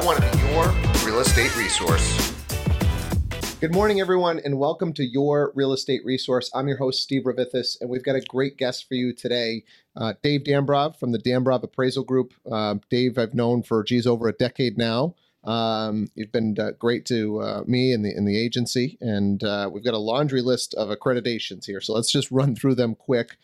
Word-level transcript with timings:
I 0.00 0.02
want 0.02 0.18
to 0.18 0.30
be 0.30 0.38
your 0.46 0.66
real 1.04 1.20
estate 1.20 1.54
resource. 1.58 2.32
Good 3.60 3.74
morning, 3.74 4.00
everyone, 4.00 4.40
and 4.42 4.58
welcome 4.58 4.94
to 4.94 5.04
your 5.04 5.52
real 5.54 5.74
estate 5.74 6.00
resource. 6.06 6.50
I'm 6.54 6.68
your 6.68 6.78
host, 6.78 7.02
Steve 7.02 7.24
Ravithis, 7.24 7.78
and 7.82 7.90
we've 7.90 8.02
got 8.02 8.16
a 8.16 8.22
great 8.22 8.56
guest 8.56 8.88
for 8.88 8.94
you 8.94 9.12
today, 9.12 9.62
uh, 9.96 10.14
Dave 10.22 10.44
Dambrov 10.44 10.98
from 10.98 11.12
the 11.12 11.18
Dambrov 11.18 11.62
Appraisal 11.64 12.04
Group. 12.04 12.32
Uh, 12.50 12.76
Dave, 12.88 13.18
I've 13.18 13.34
known 13.34 13.62
for 13.62 13.84
geez 13.84 14.06
over 14.06 14.26
a 14.26 14.32
decade 14.32 14.78
now. 14.78 15.16
Um, 15.44 16.08
you've 16.14 16.32
been 16.32 16.56
uh, 16.58 16.70
great 16.78 17.04
to 17.06 17.42
uh, 17.42 17.64
me 17.66 17.92
and 17.92 18.02
the 18.02 18.16
in 18.16 18.24
the 18.24 18.42
agency, 18.42 18.96
and 19.02 19.44
uh, 19.44 19.68
we've 19.70 19.84
got 19.84 19.92
a 19.92 19.98
laundry 19.98 20.40
list 20.40 20.72
of 20.76 20.88
accreditations 20.88 21.66
here. 21.66 21.82
So 21.82 21.92
let's 21.92 22.10
just 22.10 22.30
run 22.30 22.56
through 22.56 22.76
them 22.76 22.94
quick. 22.94 23.36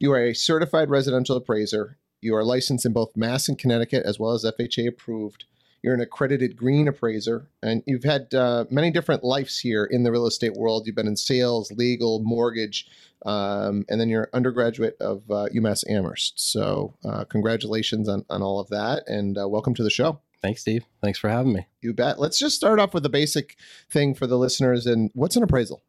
You 0.00 0.10
are 0.10 0.24
a 0.24 0.34
certified 0.34 0.90
residential 0.90 1.36
appraiser. 1.36 1.98
You 2.20 2.34
are 2.34 2.42
licensed 2.42 2.84
in 2.84 2.92
both 2.92 3.16
Mass 3.16 3.48
and 3.48 3.56
Connecticut, 3.56 4.04
as 4.04 4.18
well 4.18 4.32
as 4.32 4.44
FHA 4.44 4.88
approved. 4.88 5.44
You're 5.82 5.94
an 5.94 6.00
accredited 6.00 6.56
green 6.56 6.88
appraiser, 6.88 7.46
and 7.62 7.82
you've 7.86 8.04
had 8.04 8.34
uh, 8.34 8.66
many 8.70 8.90
different 8.90 9.24
lives 9.24 9.60
here 9.60 9.84
in 9.84 10.02
the 10.02 10.12
real 10.12 10.26
estate 10.26 10.52
world. 10.52 10.86
You've 10.86 10.96
been 10.96 11.06
in 11.06 11.16
sales, 11.16 11.72
legal, 11.72 12.20
mortgage, 12.22 12.86
um, 13.24 13.86
and 13.88 13.98
then 13.98 14.10
you're 14.10 14.28
undergraduate 14.34 14.96
of 15.00 15.22
uh, 15.30 15.48
UMass 15.54 15.88
Amherst. 15.88 16.38
So, 16.38 16.94
uh, 17.02 17.24
congratulations 17.24 18.10
on, 18.10 18.26
on 18.28 18.42
all 18.42 18.60
of 18.60 18.68
that, 18.68 19.04
and 19.06 19.38
uh, 19.38 19.48
welcome 19.48 19.74
to 19.74 19.82
the 19.82 19.90
show. 19.90 20.20
Thanks, 20.42 20.60
Steve. 20.60 20.84
Thanks 21.02 21.18
for 21.18 21.30
having 21.30 21.54
me. 21.54 21.66
You 21.80 21.94
bet. 21.94 22.18
Let's 22.18 22.38
just 22.38 22.56
start 22.56 22.78
off 22.78 22.92
with 22.92 23.02
the 23.02 23.08
basic 23.08 23.56
thing 23.90 24.14
for 24.14 24.26
the 24.26 24.38
listeners. 24.38 24.86
And 24.86 25.10
what's 25.14 25.36
an 25.36 25.42
appraisal? 25.42 25.82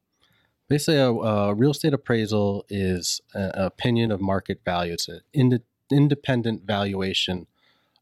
Basically, 0.70 0.98
a, 0.98 1.09
a 1.09 1.53
real 1.53 1.72
estate 1.72 1.94
appraisal 1.94 2.66
is 2.70 3.20
an 3.34 3.52
opinion 3.55 4.12
of 4.12 4.22
market 4.22 4.62
value. 4.64 4.94
It's 4.94 5.09
an 5.09 5.22
ind- 5.34 5.64
independent 5.92 6.64
valuation 6.64 7.47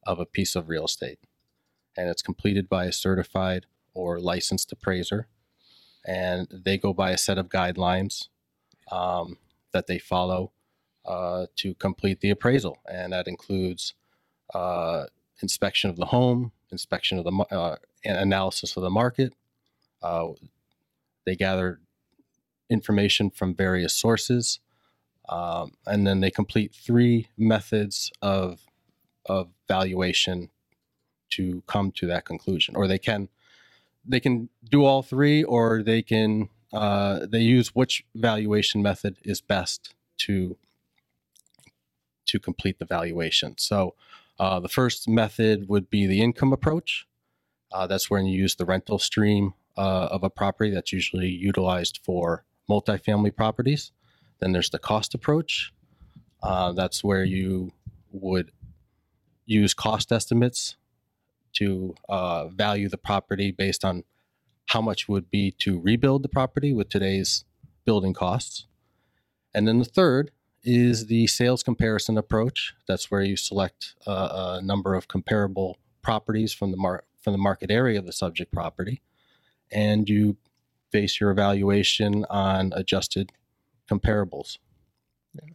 of 0.05 0.19
a 0.19 0.25
piece 0.25 0.55
of 0.55 0.69
real 0.69 0.85
estate 0.85 1.19
and 1.99 2.09
it's 2.09 2.21
completed 2.21 2.69
by 2.69 2.85
a 2.85 2.93
certified 2.93 3.65
or 3.93 4.21
licensed 4.21 4.71
appraiser. 4.71 5.27
And 6.05 6.47
they 6.49 6.77
go 6.77 6.93
by 6.93 7.11
a 7.11 7.17
set 7.17 7.37
of 7.37 7.49
guidelines 7.49 8.29
um, 8.89 9.37
that 9.73 9.87
they 9.87 9.99
follow 9.99 10.53
uh, 11.05 11.47
to 11.57 11.73
complete 11.75 12.21
the 12.21 12.29
appraisal. 12.29 12.77
And 12.89 13.11
that 13.11 13.27
includes 13.27 13.95
uh, 14.53 15.07
inspection 15.41 15.89
of 15.89 15.97
the 15.97 16.05
home, 16.05 16.53
inspection 16.71 17.19
of 17.19 17.25
the 17.25 17.33
uh, 17.51 17.75
analysis 18.05 18.77
of 18.77 18.83
the 18.83 18.89
market. 18.89 19.33
Uh, 20.01 20.29
they 21.25 21.35
gather 21.35 21.81
information 22.69 23.29
from 23.29 23.53
various 23.53 23.93
sources. 23.93 24.59
Um, 25.27 25.73
and 25.85 26.07
then 26.07 26.21
they 26.21 26.31
complete 26.31 26.73
three 26.73 27.27
methods 27.37 28.09
of, 28.21 28.61
of 29.25 29.49
valuation 29.67 30.49
to 31.31 31.63
come 31.67 31.91
to 31.93 32.07
that 32.07 32.25
conclusion, 32.25 32.75
or 32.75 32.87
they 32.87 32.99
can 32.99 33.29
they 34.05 34.19
can 34.19 34.49
do 34.69 34.85
all 34.85 35.03
three, 35.03 35.43
or 35.43 35.83
they 35.83 36.01
can 36.01 36.49
uh, 36.73 37.25
they 37.25 37.39
use 37.39 37.69
which 37.69 38.03
valuation 38.15 38.81
method 38.81 39.17
is 39.23 39.41
best 39.41 39.93
to 40.17 40.57
to 42.25 42.39
complete 42.39 42.77
the 42.79 42.85
valuation. 42.85 43.55
So 43.57 43.95
uh, 44.39 44.59
the 44.59 44.69
first 44.69 45.07
method 45.07 45.67
would 45.67 45.89
be 45.89 46.05
the 46.05 46.21
income 46.21 46.53
approach. 46.53 47.07
Uh, 47.71 47.87
that's 47.87 48.09
when 48.09 48.25
you 48.25 48.39
use 48.39 48.55
the 48.55 48.65
rental 48.65 48.99
stream 48.99 49.53
uh, 49.77 50.09
of 50.11 50.23
a 50.23 50.29
property 50.29 50.71
that's 50.71 50.93
usually 50.93 51.29
utilized 51.29 51.99
for 52.03 52.45
multifamily 52.69 53.35
properties. 53.35 53.91
Then 54.39 54.51
there's 54.51 54.69
the 54.69 54.79
cost 54.79 55.13
approach. 55.13 55.73
Uh, 56.41 56.71
that's 56.71 57.03
where 57.03 57.23
you 57.23 57.73
would 58.11 58.51
use 59.45 59.73
cost 59.73 60.11
estimates 60.11 60.77
to 61.53 61.95
uh, 62.07 62.47
value 62.47 62.89
the 62.89 62.97
property 62.97 63.51
based 63.51 63.83
on 63.83 64.03
how 64.67 64.81
much 64.81 65.07
would 65.07 65.29
be 65.31 65.51
to 65.59 65.79
rebuild 65.79 66.23
the 66.23 66.29
property 66.29 66.73
with 66.73 66.89
today's 66.89 67.43
building 67.85 68.13
costs. 68.13 68.67
And 69.53 69.67
then 69.67 69.79
the 69.79 69.85
third 69.85 70.31
is 70.63 71.07
the 71.07 71.27
sales 71.27 71.63
comparison 71.63 72.17
approach. 72.17 72.73
That's 72.87 73.09
where 73.09 73.21
you 73.21 73.35
select 73.35 73.95
a, 74.05 74.11
a 74.11 74.61
number 74.61 74.93
of 74.95 75.07
comparable 75.07 75.77
properties 76.01 76.53
from 76.53 76.71
the 76.71 76.77
mar- 76.77 77.05
from 77.21 77.33
the 77.33 77.39
market 77.39 77.71
area 77.71 77.99
of 77.99 78.05
the 78.05 78.13
subject 78.13 78.51
property, 78.51 79.01
and 79.71 80.07
you 80.07 80.37
base 80.91 81.19
your 81.19 81.31
evaluation 81.31 82.25
on 82.29 82.71
adjusted 82.75 83.31
comparables. 83.89 84.57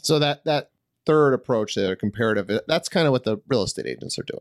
So 0.03 0.19
that 0.19 0.45
that 0.45 0.71
third 1.07 1.35
approach 1.35 1.75
that 1.75 1.91
are 1.91 1.97
comparative, 1.97 2.51
that's 2.67 2.89
kind 2.89 3.07
of 3.07 3.13
what 3.13 3.25
the 3.25 3.39
real 3.49 3.63
estate 3.63 3.87
agents 3.87 4.19
are 4.19 4.23
doing, 4.25 4.41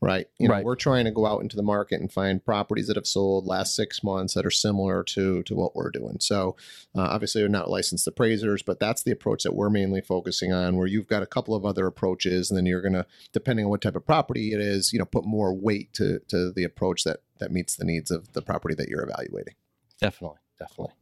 right? 0.00 0.26
You 0.38 0.48
know, 0.48 0.54
Right. 0.54 0.64
we're 0.64 0.76
trying 0.76 1.04
to 1.06 1.10
go 1.10 1.26
out 1.26 1.40
into 1.42 1.56
the 1.56 1.62
market 1.62 2.00
and 2.00 2.12
find 2.12 2.44
properties 2.44 2.88
that 2.88 2.96
have 2.96 3.06
sold 3.06 3.46
last 3.46 3.74
six 3.74 4.02
months 4.04 4.34
that 4.34 4.44
are 4.44 4.50
similar 4.50 5.02
to 5.04 5.42
to 5.44 5.54
what 5.54 5.74
we're 5.74 5.90
doing. 5.90 6.18
So, 6.20 6.56
uh, 6.94 7.00
obviously, 7.00 7.42
we're 7.42 7.48
not 7.48 7.70
licensed 7.70 8.06
appraisers, 8.06 8.62
but 8.62 8.78
that's 8.80 9.02
the 9.02 9.12
approach 9.12 9.42
that 9.44 9.54
we're 9.54 9.70
mainly 9.70 10.00
focusing 10.00 10.52
on. 10.52 10.76
Where 10.76 10.86
you've 10.86 11.08
got 11.08 11.22
a 11.22 11.26
couple 11.26 11.54
of 11.54 11.64
other 11.64 11.86
approaches, 11.86 12.50
and 12.50 12.56
then 12.58 12.66
you're 12.66 12.82
gonna, 12.82 13.06
depending 13.32 13.64
on 13.64 13.70
what 13.70 13.80
type 13.80 13.96
of 13.96 14.04
property 14.06 14.52
it 14.52 14.60
is, 14.60 14.92
you 14.92 14.98
know, 14.98 15.04
put 15.06 15.24
more 15.24 15.54
weight 15.54 15.92
to 15.94 16.20
to 16.28 16.52
the 16.52 16.64
approach 16.64 17.04
that 17.04 17.20
that 17.38 17.50
meets 17.50 17.76
the 17.76 17.84
needs 17.84 18.10
of 18.10 18.32
the 18.34 18.42
property 18.42 18.74
that 18.74 18.88
you're 18.88 19.02
evaluating. 19.02 19.54
Definitely, 20.00 20.38
definitely. 20.58 20.94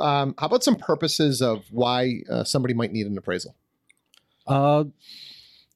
Um, 0.00 0.34
how 0.38 0.46
about 0.46 0.62
some 0.62 0.76
purposes 0.76 1.42
of 1.42 1.64
why 1.72 2.20
uh, 2.30 2.44
somebody 2.44 2.72
might 2.74 2.92
need 2.92 3.06
an 3.06 3.18
appraisal? 3.18 3.56
Uh, 4.48 4.84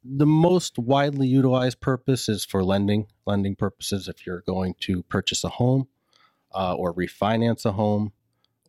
the 0.05 0.27
most 0.27 0.79
widely 0.79 1.29
utilized 1.29 1.81
purpose 1.81 2.29
is 2.29 2.45
for 2.45 2.65
lending, 2.65 3.07
lending 3.27 3.55
purposes. 3.55 4.09
If 4.09 4.27
you're 4.27 4.41
going 4.41 4.75
to 4.81 5.03
purchase 5.05 5.45
a 5.45 5.49
home 5.49 5.87
uh, 6.53 6.75
or 6.75 6.93
refinance 6.93 7.65
a 7.65 7.73
home 7.73 8.13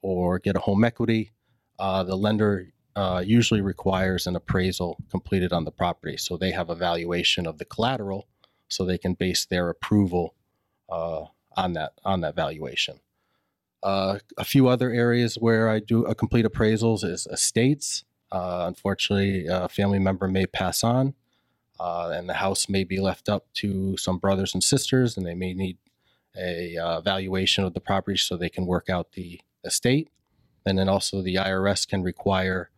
or 0.02 0.38
get 0.38 0.56
a 0.56 0.60
home 0.60 0.84
equity, 0.84 1.32
uh, 1.80 2.04
the 2.04 2.16
lender 2.16 2.74
uh, 2.96 3.24
usually 3.26 3.62
requires 3.62 4.28
an 4.28 4.36
appraisal 4.36 4.98
completed 5.10 5.52
on 5.52 5.66
the 5.66 5.72
property. 5.72 6.18
So 6.18 6.38
they 6.38 6.52
have 6.52 6.70
a 6.70 6.76
valuation 6.76 7.48
of 7.48 7.58
the 7.58 7.66
collateral, 7.66 8.28
so 8.68 8.86
they 8.86 8.98
can 8.98 9.14
base 9.14 9.46
their 9.46 9.70
approval 9.70 10.36
uh, 10.90 11.26
on 11.58 11.74
that 11.74 11.94
on 12.04 12.22
that 12.22 12.36
valuation. 12.36 13.00
Uh, 13.82 14.20
a 14.38 14.46
few 14.46 14.68
other 14.68 14.92
areas 14.92 15.36
where 15.36 15.68
I 15.68 15.80
do 15.80 16.06
a 16.06 16.16
complete 16.16 16.46
appraisals 16.46 17.04
is 17.04 17.28
estates. 17.28 18.06
Uh, 18.34 18.66
unfortunately, 18.68 19.46
a 19.48 19.70
family 19.70 20.00
member 20.00 20.28
may 20.28 20.48
pass 20.48 20.84
on, 20.84 21.14
uh, 21.80 22.12
and 22.12 22.28
the 22.28 22.34
house 22.34 22.68
may 22.68 22.84
be 22.84 23.00
left 23.00 23.30
up 23.30 23.46
to 23.54 23.96
some 23.96 24.18
brothers 24.18 24.56
and 24.56 24.64
sisters, 24.64 25.16
and 25.16 25.24
they 25.24 25.36
may 25.36 25.54
need 25.54 25.78
a 26.36 26.76
uh, 26.78 27.00
valuation 27.00 27.64
of 27.64 27.76
the 27.76 27.80
property 27.80 28.18
so 28.18 28.36
they 28.36 28.50
can 28.50 28.66
work 28.66 28.90
out 28.90 29.12
the 29.12 29.40
estate. 29.64 30.10
And 30.66 30.80
then 30.80 30.90
also, 30.90 31.22
the 31.22 31.36
IRS 31.36 31.88
can 31.88 32.02
require 32.02 32.72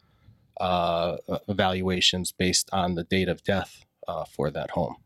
uh, 0.60 1.18
evaluations 1.48 2.34
based 2.34 2.70
on 2.74 2.96
the 2.96 3.06
date 3.06 3.30
of 3.30 3.42
death 3.42 3.86
uh, 4.10 4.26
for 4.26 4.52
that 4.52 4.72
home. 4.72 4.98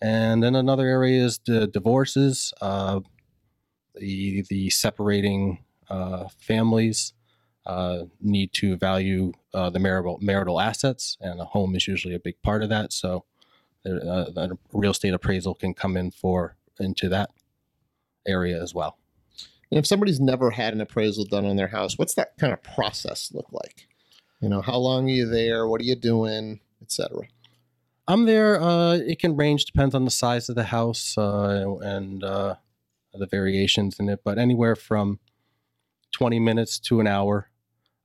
And 0.00 0.42
then 0.42 0.54
another 0.56 0.86
area 0.86 1.22
is 1.22 1.40
the 1.44 1.66
divorces, 1.66 2.54
uh, 2.62 3.00
the 3.94 4.46
the 4.48 4.70
separating 4.70 5.58
families 6.38 7.12
uh, 7.68 8.04
need 8.20 8.52
to 8.54 8.76
value 8.76 9.32
uh, 9.54 9.70
the 9.70 9.78
marital 9.78 10.18
marital 10.20 10.60
assets, 10.60 11.16
and 11.20 11.40
a 11.40 11.44
home 11.44 11.76
is 11.76 11.86
usually 11.86 12.14
a 12.14 12.18
big 12.18 12.40
part 12.42 12.62
of 12.62 12.70
that. 12.70 12.92
So, 12.92 13.24
uh, 13.86 14.30
a 14.36 14.48
real 14.72 14.90
estate 14.90 15.14
appraisal 15.14 15.54
can 15.54 15.74
come 15.74 15.96
in 15.96 16.10
for 16.10 16.56
into 16.80 17.08
that 17.10 17.30
area 18.26 18.60
as 18.60 18.74
well. 18.74 18.98
And 19.70 19.78
if 19.78 19.86
somebody's 19.86 20.20
never 20.20 20.50
had 20.50 20.72
an 20.72 20.80
appraisal 20.80 21.24
done 21.24 21.44
on 21.44 21.56
their 21.56 21.68
house, 21.68 21.98
what's 21.98 22.14
that 22.14 22.36
kind 22.38 22.52
of 22.52 22.62
process 22.62 23.30
look 23.32 23.48
like? 23.52 23.86
You 24.40 24.48
know, 24.48 24.62
how 24.62 24.78
long 24.78 25.06
are 25.06 25.12
you 25.12 25.26
there? 25.26 25.66
What 25.66 25.80
are 25.80 25.84
you 25.84 25.96
doing, 25.96 26.60
etc. 26.80 27.26
I'm 28.06 28.24
there. 28.24 28.60
Uh, 28.60 28.94
it 28.94 29.18
can 29.18 29.36
range, 29.36 29.66
depends 29.66 29.94
on 29.94 30.06
the 30.06 30.10
size 30.10 30.48
of 30.48 30.54
the 30.54 30.64
house 30.64 31.18
uh, 31.18 31.76
and 31.82 32.24
uh, 32.24 32.54
the 33.12 33.26
variations 33.26 33.98
in 34.00 34.08
it, 34.08 34.20
but 34.24 34.38
anywhere 34.38 34.74
from 34.74 35.18
20 36.12 36.38
minutes 36.40 36.78
to 36.78 37.00
an 37.00 37.06
hour. 37.06 37.50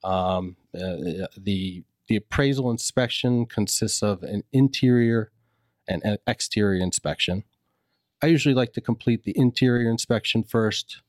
Um, 0.04 0.58
uh, 0.76 1.28
the 1.38 1.84
the 2.08 2.16
appraisal 2.18 2.70
inspection 2.70 3.46
consists 3.46 4.04
of 4.04 4.24
an 4.24 4.44
interior 4.52 5.32
and 5.88 6.04
an 6.04 6.18
exterior 6.28 6.82
inspection. 6.82 7.44
I 8.22 8.28
usually 8.28 8.56
like 8.56 8.74
to 8.74 8.82
complete 8.82 9.24
the 9.24 9.34
interior 9.36 9.90
inspection 9.90 10.44
first. 10.44 11.02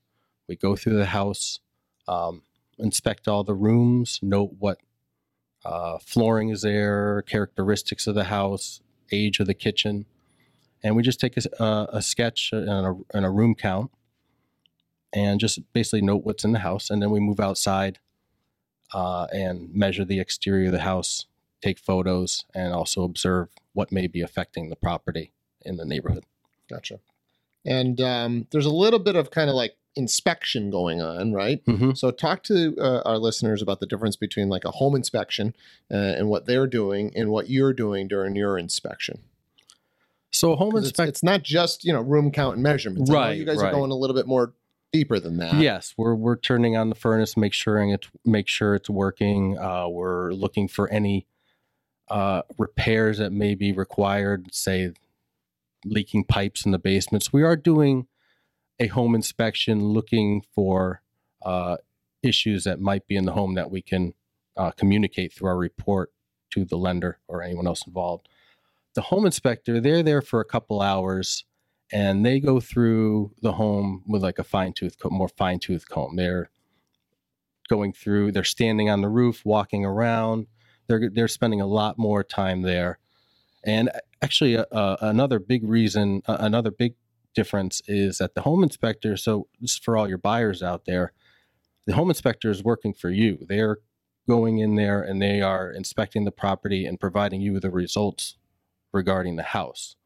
We 0.49 0.57
go 0.57 0.77
through 0.77 0.97
the 0.97 1.07
house, 1.07 1.61
um, 2.07 2.43
inspect 2.79 3.29
all 3.29 3.45
the 3.45 3.55
rooms, 3.55 4.21
note 4.23 4.53
what 4.59 4.79
uh, 5.65 5.99
flooring 5.99 6.51
is 6.51 6.63
there, 6.63 7.23
characteristics 7.23 8.07
of 8.07 8.15
the 8.15 8.25
house, 8.25 8.81
age 9.11 9.41
of 9.41 9.47
the 9.47 9.55
kitchen, 9.55 10.07
and 10.83 10.95
we 10.95 11.03
just 11.03 11.21
take 11.21 11.37
a, 11.37 11.63
a, 11.63 11.89
a 11.95 12.03
sketch 12.03 12.51
and 12.53 12.69
a, 12.69 12.95
and 13.15 13.25
a 13.25 13.31
room 13.31 13.55
count, 13.55 13.91
and 15.15 15.41
just 15.41 15.61
basically 15.73 16.03
note 16.03 16.25
what's 16.25 16.45
in 16.45 16.53
the 16.53 16.59
house, 16.59 16.91
and 16.91 17.01
then 17.01 17.11
we 17.11 17.21
move 17.21 17.41
outside 17.41 17.99
uh, 18.95 19.27
and 19.33 19.75
measure 19.75 20.05
the 20.07 20.21
exterior 20.21 20.67
of 20.67 20.73
the 20.73 20.81
house, 20.81 21.27
take 21.61 21.79
photos, 21.79 22.45
and 22.55 22.73
also 22.73 23.03
observe 23.05 23.49
what 23.75 23.93
may 23.93 24.07
be 24.07 24.23
affecting 24.23 24.71
the 24.71 24.77
property 24.77 25.33
in 25.63 25.77
the 25.77 25.85
neighborhood. 25.85 26.25
Gotcha. 26.71 27.01
and 27.67 28.01
um, 28.01 28.47
there's 28.53 28.65
a 28.67 28.71
little 28.85 28.99
bit 29.01 29.17
of 29.17 29.31
kind 29.31 29.51
of 29.51 29.57
like 29.57 29.77
inspection 29.97 30.71
going 30.71 31.01
on, 31.03 31.33
right? 31.33 31.63
hmm 31.67 31.93
So 31.93 32.11
talk 32.11 32.43
to 32.45 32.75
uh, 32.81 33.03
our 33.05 33.19
listeners 33.19 33.63
about 33.63 33.79
the 33.81 33.87
difference 33.87 34.17
between 34.17 34.49
like 34.49 34.65
a 34.65 34.71
home 34.73 34.95
inspection 34.97 35.55
uh, 35.91 35.97
and 35.97 36.29
what 36.29 36.47
they're 36.47 36.67
doing 36.67 37.13
and 37.15 37.31
what 37.31 37.49
you're 37.51 37.73
doing 37.73 38.09
during 38.09 38.35
your 38.35 38.59
inspection. 38.59 39.21
So 40.31 40.53
a 40.53 40.57
home 40.57 40.73
'Cause 40.73 40.81
It's, 40.81 40.89
inspection. 40.91 41.09
it's 41.11 41.23
not 41.23 41.43
just 41.45 41.85
you 41.85 41.93
know 41.93 42.01
room 42.01 42.33
count 42.33 42.55
and 42.55 42.63
measurements. 42.63 43.11
Right, 43.11 43.37
you 43.39 43.45
guys 43.45 43.59
right. 43.59 43.69
are 43.69 43.73
going 43.73 43.91
a 43.93 43.95
little 43.95 44.17
bit 44.17 44.27
more 44.27 44.53
deeper 44.95 45.19
than 45.19 45.39
that. 45.39 45.57
Yes, 45.57 45.93
we're 45.99 46.15
we're 46.15 46.37
turning 46.37 46.77
on 46.77 46.89
the 46.89 46.95
furnace, 46.95 47.37
make 47.37 47.53
sure 47.53 47.83
it 47.83 48.07
make 48.25 48.47
sure 48.47 48.77
it's 48.77 48.89
working. 48.89 49.59
Uh, 49.59 49.89
we're 49.89 50.33
looking 50.33 50.69
for 50.69 50.89
any 50.89 51.27
uh, 52.09 52.43
repairs 52.59 53.19
that 53.19 53.33
may 53.33 53.57
be 53.57 53.73
required, 53.73 54.55
say 54.55 54.93
leaking 55.85 56.25
pipes 56.25 56.65
in 56.65 56.71
the 56.71 56.79
basements. 56.79 57.33
We 57.33 57.43
are 57.43 57.57
doing 57.57 58.07
a 58.79 58.87
home 58.87 59.17
inspection, 59.17 59.85
looking 59.85 60.45
for 60.55 61.03
uh, 61.45 61.79
issues 62.23 62.63
that 62.63 62.81
might 62.81 63.09
be 63.09 63.17
in 63.17 63.25
the 63.25 63.33
home 63.33 63.55
that 63.55 63.73
we 63.73 63.83
can 63.83 64.15
uh, 64.57 64.71
communicate 64.71 65.33
through 65.33 65.49
our 65.49 65.57
report 65.57 66.13
to 66.51 66.65
the 66.65 66.77
lender 66.77 67.19
or 67.27 67.43
anyone 67.43 67.67
else 67.67 67.85
involved. 67.85 68.29
The 68.95 69.03
home 69.03 69.27
inspector, 69.27 69.81
they're 69.81 70.05
there 70.05 70.23
for 70.23 70.41
a 70.41 70.45
couple 70.45 70.81
hours 70.81 71.45
and 71.95 72.27
they 72.27 72.41
go 72.41 72.59
through 72.59 73.33
the 73.41 73.53
home 73.53 74.03
with 74.05 74.23
like 74.23 74.41
a 74.41 74.45
fine 74.45 74.73
tooth, 74.73 74.99
co- 74.99 75.11
more 75.11 75.29
fine 75.29 75.61
tooth 75.61 75.89
comb. 75.89 76.17
They're 76.17 76.51
going 77.69 77.93
through. 77.93 78.33
They're 78.33 78.45
standing 78.45 78.91
on 78.91 79.01
the 79.01 79.09
roof, 79.09 79.43
walking 79.47 79.85
around. 79.85 80.49
They're 80.89 81.09
they're 81.15 81.29
spending 81.29 81.61
a 81.61 81.67
lot 81.67 81.97
more 81.97 82.25
time 82.25 82.63
there. 82.63 82.99
And 83.65 83.91
actually, 84.21 84.59
uh, 84.59 84.97
another 85.01 85.39
big 85.39 85.67
reason, 85.67 86.23
uh, 86.27 86.39
another 86.41 86.73
big 86.73 86.97
difference 87.35 87.81
is 87.87 88.19
that 88.19 88.35
the 88.35 88.43
home 88.43 88.65
inspector. 88.65 89.17
So 89.17 89.47
is 89.63 89.79
for 89.79 89.97
all 89.97 90.09
your 90.09 90.19
buyers 90.19 90.63
out 90.63 90.87
there. 90.87 91.13
The 91.87 91.95
home 91.95 92.11
inspector 92.11 92.51
is 92.51 92.65
working 92.65 92.93
for 92.93 93.11
you. 93.11 93.39
They're 93.49 93.79
going 94.29 94.59
in 94.59 94.75
there 94.75 95.03
and 95.03 95.23
they 95.23 95.43
are 95.43 95.71
inspecting 95.71 96.25
the 96.25 96.33
property 96.33 96.87
and 96.87 96.99
providing 96.99 97.41
you 97.41 97.53
with 97.53 97.63
the 97.63 97.71
results 97.71 98.37
regarding 98.93 99.37
the 99.37 99.43
house. 99.43 99.97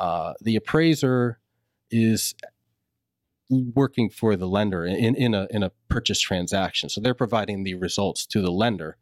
Uh, 0.00 0.32
the 0.40 0.56
appraiser 0.56 1.38
is 1.90 2.34
working 3.50 4.08
for 4.08 4.34
the 4.36 4.46
lender 4.46 4.86
in, 4.86 5.14
in 5.14 5.34
a 5.34 5.46
in 5.50 5.62
a 5.62 5.70
purchase 5.88 6.20
transaction. 6.20 6.88
So 6.88 7.00
they're 7.00 7.14
providing 7.14 7.64
the 7.64 7.74
results 7.74 8.24
to 8.26 8.40
the 8.40 8.50
lender, 8.50 8.96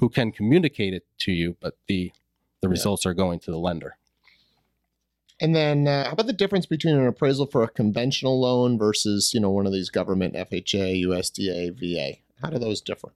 who 0.00 0.08
can 0.08 0.32
communicate 0.32 0.92
it 0.94 1.04
to 1.20 1.32
you, 1.32 1.56
but 1.60 1.74
the 1.86 2.12
the 2.60 2.68
Yeah. 2.68 2.72
results 2.72 3.06
are 3.06 3.14
going 3.14 3.38
to 3.40 3.50
the 3.52 3.58
lender. 3.58 3.96
And 5.40 5.54
then 5.54 5.86
uh, 5.86 6.06
how 6.06 6.12
about 6.12 6.26
the 6.26 6.32
difference 6.32 6.66
between 6.66 6.96
an 6.96 7.06
appraisal 7.06 7.46
for 7.46 7.62
a 7.62 7.68
conventional 7.68 8.40
loan 8.40 8.76
versus 8.76 9.32
you 9.32 9.40
know 9.40 9.50
one 9.50 9.66
of 9.66 9.72
these 9.72 9.90
government 9.90 10.34
FHA, 10.34 11.04
USDA, 11.04 11.78
VA? 11.78 12.18
How 12.42 12.50
do 12.50 12.58
those 12.58 12.80
differ? 12.80 13.12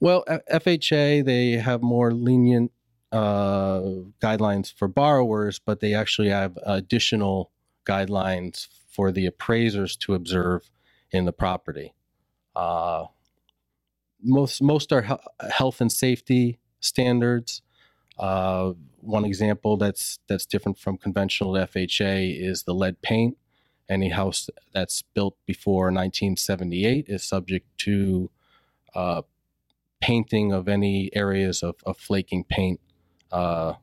Well, 0.00 0.24
FHA 0.52 1.24
they 1.24 1.52
have 1.52 1.80
more 1.82 2.12
lenient 2.12 2.72
uh, 3.16 3.80
guidelines 4.20 4.72
for 4.72 4.88
borrowers, 4.88 5.58
but 5.58 5.80
they 5.80 5.94
actually 5.94 6.28
have 6.28 6.58
additional 6.64 7.50
guidelines 7.86 8.68
for 8.88 9.10
the 9.10 9.26
appraisers 9.26 9.96
to 9.96 10.14
observe 10.14 10.70
in 11.10 11.24
the 11.24 11.32
property. 11.32 11.94
Uh, 12.54 13.06
most 14.22 14.62
most 14.62 14.92
are 14.92 15.02
he- 15.02 15.48
health 15.50 15.80
and 15.80 15.90
safety 15.92 16.58
standards. 16.80 17.62
Uh, 18.18 18.72
one 19.00 19.24
example 19.24 19.76
that's 19.76 20.18
that's 20.28 20.46
different 20.46 20.78
from 20.78 20.98
conventional 20.98 21.52
FHA 21.52 22.38
is 22.40 22.64
the 22.64 22.74
lead 22.74 23.00
paint. 23.02 23.36
Any 23.88 24.10
house 24.10 24.50
that's 24.74 25.02
built 25.14 25.36
before 25.46 25.86
1978 25.86 27.06
is 27.08 27.22
subject 27.22 27.66
to 27.78 28.30
uh, 28.94 29.22
painting 30.00 30.52
of 30.52 30.68
any 30.68 31.10
areas 31.14 31.62
of, 31.62 31.76
of 31.84 31.96
flaking 31.96 32.44
paint, 32.44 32.80
uh, 33.32 33.74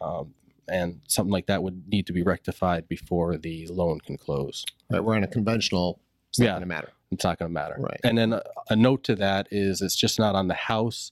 um, 0.00 0.34
and 0.68 1.00
something 1.08 1.32
like 1.32 1.46
that 1.46 1.62
would 1.62 1.88
need 1.88 2.06
to 2.06 2.12
be 2.12 2.22
rectified 2.22 2.88
before 2.88 3.36
the 3.36 3.66
loan 3.68 4.00
can 4.00 4.16
close. 4.16 4.64
Right, 4.90 5.02
we're 5.02 5.16
on 5.16 5.24
a 5.24 5.28
conventional. 5.28 6.00
It's 6.30 6.38
not 6.38 6.44
Yeah. 6.46 6.50
going 6.52 6.60
to 6.62 6.66
matter. 6.66 6.92
It's 7.10 7.24
not 7.24 7.38
going 7.38 7.48
to 7.50 7.52
matter. 7.52 7.74
Right. 7.78 8.00
And 8.04 8.16
then 8.16 8.32
a, 8.32 8.42
a 8.68 8.76
note 8.76 9.02
to 9.04 9.16
that 9.16 9.48
is 9.50 9.82
it's 9.82 9.96
just 9.96 10.18
not 10.18 10.34
on 10.36 10.46
the 10.48 10.54
house; 10.54 11.10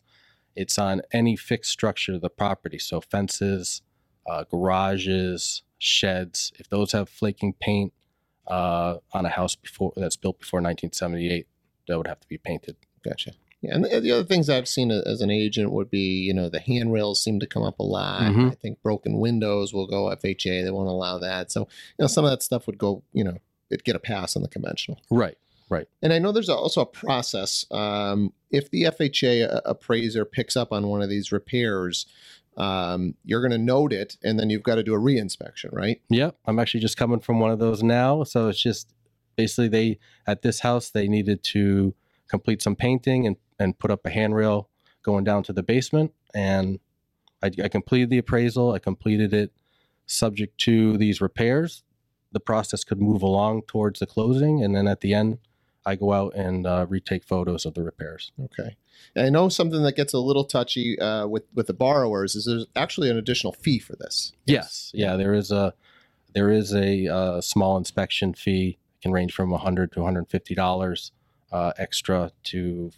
it's 0.54 0.78
on 0.78 1.02
any 1.12 1.34
fixed 1.36 1.72
structure 1.72 2.14
of 2.14 2.20
the 2.20 2.30
property. 2.30 2.78
So 2.78 3.00
fences, 3.00 3.82
uh, 4.30 4.44
garages, 4.44 5.62
sheds. 5.78 6.52
If 6.58 6.68
those 6.68 6.92
have 6.92 7.08
flaking 7.08 7.54
paint 7.60 7.92
uh, 8.46 8.98
on 9.12 9.26
a 9.26 9.28
house 9.30 9.56
before 9.56 9.92
that's 9.96 10.16
built 10.16 10.38
before 10.38 10.58
1978, 10.60 11.48
that 11.88 11.96
would 11.98 12.06
have 12.06 12.20
to 12.20 12.28
be 12.28 12.38
painted. 12.38 12.76
Gotcha. 13.04 13.32
Yeah, 13.60 13.74
and 13.74 13.84
the, 13.84 14.00
the 14.00 14.12
other 14.12 14.24
things 14.24 14.48
I've 14.48 14.68
seen 14.68 14.90
as 14.90 15.20
an 15.20 15.30
agent 15.30 15.72
would 15.72 15.90
be, 15.90 16.20
you 16.20 16.32
know, 16.32 16.48
the 16.48 16.60
handrails 16.60 17.22
seem 17.22 17.40
to 17.40 17.46
come 17.46 17.64
up 17.64 17.80
a 17.80 17.82
lot. 17.82 18.22
Mhm. 18.22 18.52
I 18.52 18.54
think 18.54 18.80
broken 18.82 19.18
windows 19.18 19.74
will 19.74 19.86
go 19.88 20.10
FHA. 20.10 20.62
They 20.62 20.70
won't 20.70 20.88
allow 20.88 21.18
that. 21.18 21.50
So, 21.50 21.62
you 21.62 22.04
know, 22.04 22.06
some 22.06 22.24
of 22.24 22.30
that 22.30 22.42
stuff 22.42 22.66
would 22.68 22.78
go, 22.78 23.02
you 23.12 23.24
know, 23.24 23.36
it'd 23.70 23.84
get 23.84 23.96
a 23.96 24.00
pass 24.00 24.36
on 24.36 24.42
the 24.42 24.48
conventional. 24.48 24.98
Right. 25.10 25.36
Right. 25.70 25.86
And 26.00 26.12
I 26.12 26.18
know 26.18 26.32
there's 26.32 26.48
also 26.48 26.80
a 26.80 26.86
process. 26.86 27.66
Um, 27.70 28.32
if 28.50 28.70
the 28.70 28.84
FHA 28.84 29.60
appraiser 29.66 30.24
picks 30.24 30.56
up 30.56 30.72
on 30.72 30.86
one 30.86 31.02
of 31.02 31.10
these 31.10 31.30
repairs, 31.32 32.06
um, 32.56 33.14
you're 33.24 33.40
going 33.42 33.52
to 33.52 33.58
note 33.58 33.92
it, 33.92 34.16
and 34.24 34.38
then 34.38 34.50
you've 34.50 34.62
got 34.62 34.76
to 34.76 34.82
do 34.82 34.94
a 34.94 34.98
reinspection, 34.98 35.72
right? 35.72 36.00
Yep, 36.08 36.36
I'm 36.46 36.58
actually 36.58 36.80
just 36.80 36.96
coming 36.96 37.20
from 37.20 37.38
one 37.38 37.50
of 37.50 37.58
those 37.58 37.82
now. 37.82 38.24
So 38.24 38.48
it's 38.48 38.60
just 38.62 38.92
basically 39.36 39.68
they 39.68 39.98
at 40.26 40.42
this 40.42 40.60
house 40.60 40.90
they 40.90 41.06
needed 41.06 41.42
to 41.44 41.94
complete 42.28 42.62
some 42.62 42.76
painting 42.76 43.26
and 43.26 43.36
and 43.58 43.78
put 43.78 43.90
up 43.90 44.06
a 44.06 44.10
handrail 44.10 44.68
going 45.02 45.24
down 45.24 45.42
to 45.42 45.52
the 45.52 45.62
basement. 45.62 46.12
And 46.34 46.78
I, 47.42 47.50
I 47.64 47.68
completed 47.68 48.10
the 48.10 48.18
appraisal. 48.18 48.72
I 48.72 48.78
completed 48.78 49.32
it 49.32 49.52
subject 50.06 50.58
to 50.58 50.96
these 50.96 51.20
repairs. 51.20 51.82
The 52.32 52.40
process 52.40 52.84
could 52.84 53.00
move 53.00 53.22
along 53.22 53.62
towards 53.62 54.00
the 54.00 54.06
closing, 54.06 54.62
and 54.62 54.76
then 54.76 54.86
at 54.86 55.00
the 55.00 55.14
end, 55.14 55.38
I 55.86 55.96
go 55.96 56.12
out 56.12 56.34
and 56.34 56.66
uh, 56.66 56.84
retake 56.88 57.24
photos 57.24 57.64
of 57.64 57.72
the 57.72 57.82
repairs. 57.82 58.32
Okay. 58.38 58.76
And 59.16 59.26
I 59.26 59.30
know 59.30 59.48
something 59.48 59.82
that 59.84 59.96
gets 59.96 60.12
a 60.12 60.18
little 60.18 60.44
touchy 60.44 60.98
uh, 60.98 61.26
with 61.26 61.44
with 61.54 61.66
the 61.66 61.74
borrowers 61.74 62.34
is 62.36 62.44
there's 62.44 62.66
actually 62.76 63.08
an 63.08 63.16
additional 63.16 63.54
fee 63.54 63.78
for 63.78 63.96
this. 63.96 64.32
Yes, 64.44 64.90
yeah, 64.92 65.16
there 65.16 65.32
is 65.32 65.50
a 65.50 65.72
there 66.34 66.50
is 66.50 66.74
a 66.74 67.08
uh, 67.08 67.40
small 67.40 67.78
inspection 67.78 68.34
fee. 68.34 68.78
It 68.98 69.02
can 69.02 69.12
range 69.12 69.32
from 69.32 69.50
100 69.50 69.92
to 69.92 70.00
150 70.00 70.54
dollars 70.54 71.12
uh, 71.52 71.72
extra 71.78 72.32
to 72.44 72.90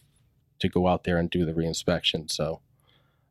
to 0.59 0.69
go 0.69 0.87
out 0.87 1.05
there 1.05 1.17
and 1.17 1.31
do 1.31 1.45
the 1.45 1.53
reinspection. 1.53 2.31
So 2.31 2.61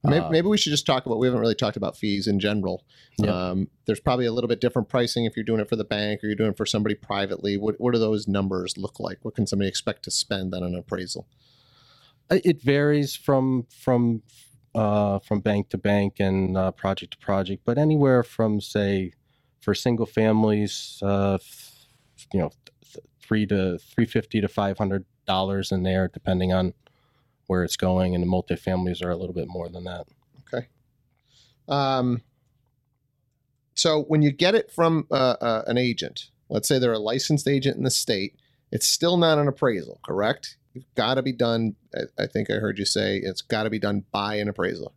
Maybe, 0.03 0.23
uh, 0.23 0.29
maybe 0.29 0.47
we 0.47 0.57
should 0.57 0.71
just 0.71 0.85
talk 0.85 1.05
about. 1.05 1.19
We 1.19 1.27
haven't 1.27 1.41
really 1.41 1.55
talked 1.55 1.75
about 1.75 1.97
fees 1.97 2.25
in 2.25 2.39
general. 2.39 2.85
Yeah. 3.17 3.49
Um, 3.49 3.67
there's 3.85 3.99
probably 3.99 4.25
a 4.25 4.31
little 4.31 4.47
bit 4.47 4.61
different 4.61 4.87
pricing 4.87 5.25
if 5.25 5.35
you're 5.35 5.43
doing 5.43 5.59
it 5.59 5.67
for 5.67 5.75
the 5.75 5.83
bank 5.83 6.23
or 6.23 6.27
you're 6.27 6.37
doing 6.37 6.51
it 6.51 6.57
for 6.57 6.65
somebody 6.65 6.95
privately. 6.95 7.57
What 7.57 7.75
what 7.79 7.93
do 7.93 7.99
those 7.99 8.27
numbers 8.27 8.77
look 8.77 8.99
like? 8.99 9.19
What 9.23 9.35
can 9.35 9.45
somebody 9.45 9.67
expect 9.67 10.03
to 10.03 10.11
spend 10.11 10.53
on 10.55 10.63
an 10.63 10.75
appraisal? 10.75 11.27
it 12.31 12.61
varies 12.61 13.15
from 13.15 13.65
from 13.69 14.21
uh, 14.75 15.19
from 15.19 15.39
bank 15.41 15.69
to 15.69 15.77
bank 15.77 16.19
and 16.19 16.55
uh, 16.55 16.71
project 16.71 17.13
to 17.13 17.17
project, 17.17 17.63
but 17.65 17.77
anywhere 17.77 18.23
from 18.23 18.61
say 18.61 19.13
for 19.59 19.73
single 19.73 20.05
families, 20.05 20.99
uh, 21.01 21.37
you 22.31 22.39
know, 22.39 22.51
three 23.29 23.45
to 23.45 23.77
three 23.77 24.05
fifty 24.05 24.41
to 24.41 24.47
five 24.47 24.79
hundred 24.79 25.05
dollars 25.25 25.71
in 25.71 25.83
there, 25.83 26.09
depending 26.09 26.51
on 26.51 26.73
where 27.45 27.63
it's 27.63 27.77
going, 27.77 28.15
and 28.15 28.23
the 28.23 28.27
multifamilies 28.27 29.03
are 29.03 29.11
a 29.11 29.15
little 29.15 29.35
bit 29.35 29.47
more 29.47 29.69
than 29.69 29.83
that. 29.83 30.07
Okay. 30.41 30.67
Um, 31.67 32.23
so 33.75 34.01
when 34.03 34.23
you 34.23 34.31
get 34.31 34.55
it 34.55 34.71
from 34.71 35.07
uh, 35.11 35.35
uh, 35.39 35.63
an 35.67 35.77
agent, 35.77 36.31
let's 36.49 36.67
say 36.67 36.79
they're 36.79 36.91
a 36.91 36.99
licensed 36.99 37.47
agent 37.47 37.77
in 37.77 37.83
the 37.83 37.91
state, 37.91 38.35
it's 38.71 38.87
still 38.87 39.15
not 39.15 39.37
an 39.37 39.47
appraisal, 39.47 39.99
correct? 40.03 40.57
You've 40.73 40.93
got 40.95 41.15
to 41.15 41.21
be 41.21 41.31
done. 41.31 41.75
I, 41.95 42.23
I 42.23 42.27
think 42.27 42.49
I 42.49 42.55
heard 42.55 42.79
you 42.79 42.85
say 42.85 43.17
it's 43.17 43.41
got 43.41 43.63
to 43.63 43.69
be 43.69 43.79
done 43.79 44.05
by 44.11 44.35
an 44.35 44.49
appraiser. 44.49 44.87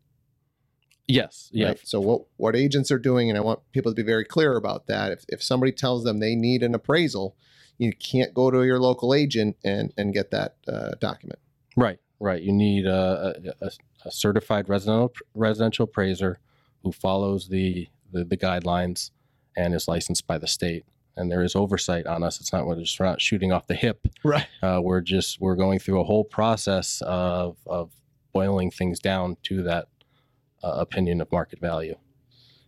Yes, 1.07 1.51
yeah, 1.53 1.69
Right? 1.69 1.81
So 1.85 2.01
what 2.01 2.23
what 2.37 2.57
agents 2.57 2.91
are 2.91 2.99
doing, 2.99 3.29
and 3.29 3.37
I 3.37 3.43
want 3.43 3.61
people 3.73 3.93
to 3.93 3.97
be 3.97 4.07
very 4.07 4.25
clear 4.25 4.57
about 4.57 4.87
that. 4.87 5.13
If 5.13 5.25
if 5.29 5.43
somebody 5.43 5.73
tells 5.73 6.05
them 6.05 6.21
they 6.21 6.35
need 6.35 6.63
an 6.63 6.75
appraisal, 6.75 7.37
you 7.79 7.93
can't 7.93 8.33
go 8.35 8.51
to 8.51 8.65
your 8.65 8.79
local 8.79 9.15
agent 9.15 9.57
and 9.65 9.93
and 9.97 10.13
get 10.13 10.31
that 10.31 10.57
uh, 10.69 10.93
document. 11.01 11.39
right, 11.77 11.99
right. 12.21 12.43
You 12.43 12.53
need 12.53 12.87
a, 12.87 13.55
a, 13.61 13.71
a 14.05 14.11
certified 14.11 14.69
residential 14.69 15.13
residential 15.35 15.85
appraiser 15.85 16.39
who 16.83 16.93
follows 16.93 17.49
the, 17.49 17.89
the 18.13 18.25
the 18.25 18.37
guidelines 18.37 19.11
and 19.57 19.75
is 19.75 19.89
licensed 19.89 20.27
by 20.27 20.39
the 20.39 20.47
state. 20.47 20.85
And 21.15 21.31
there 21.31 21.43
is 21.43 21.55
oversight 21.55 22.07
on 22.07 22.23
us. 22.23 22.41
It's 22.41 22.53
not 22.53 22.67
we're 22.67 22.77
just 22.77 22.99
we're 22.99 23.07
not 23.07 23.21
shooting 23.21 23.53
off 23.53 23.67
the 23.67 23.75
hip. 23.75 24.07
Right. 24.25 24.47
Uh, 24.63 24.81
we're 24.83 25.03
just 25.03 25.41
we're 25.41 25.57
going 25.57 25.79
through 25.79 26.01
a 26.01 26.05
whole 26.05 26.25
process 26.25 27.03
of 27.05 27.59
of 27.67 27.91
boiling 28.33 28.71
things 28.71 28.99
down 28.99 29.37
to 29.43 29.63
that 29.65 29.89
uh, 30.65 30.69
opinion 30.69 31.21
of 31.21 31.31
market 31.31 31.61
value. 31.61 31.97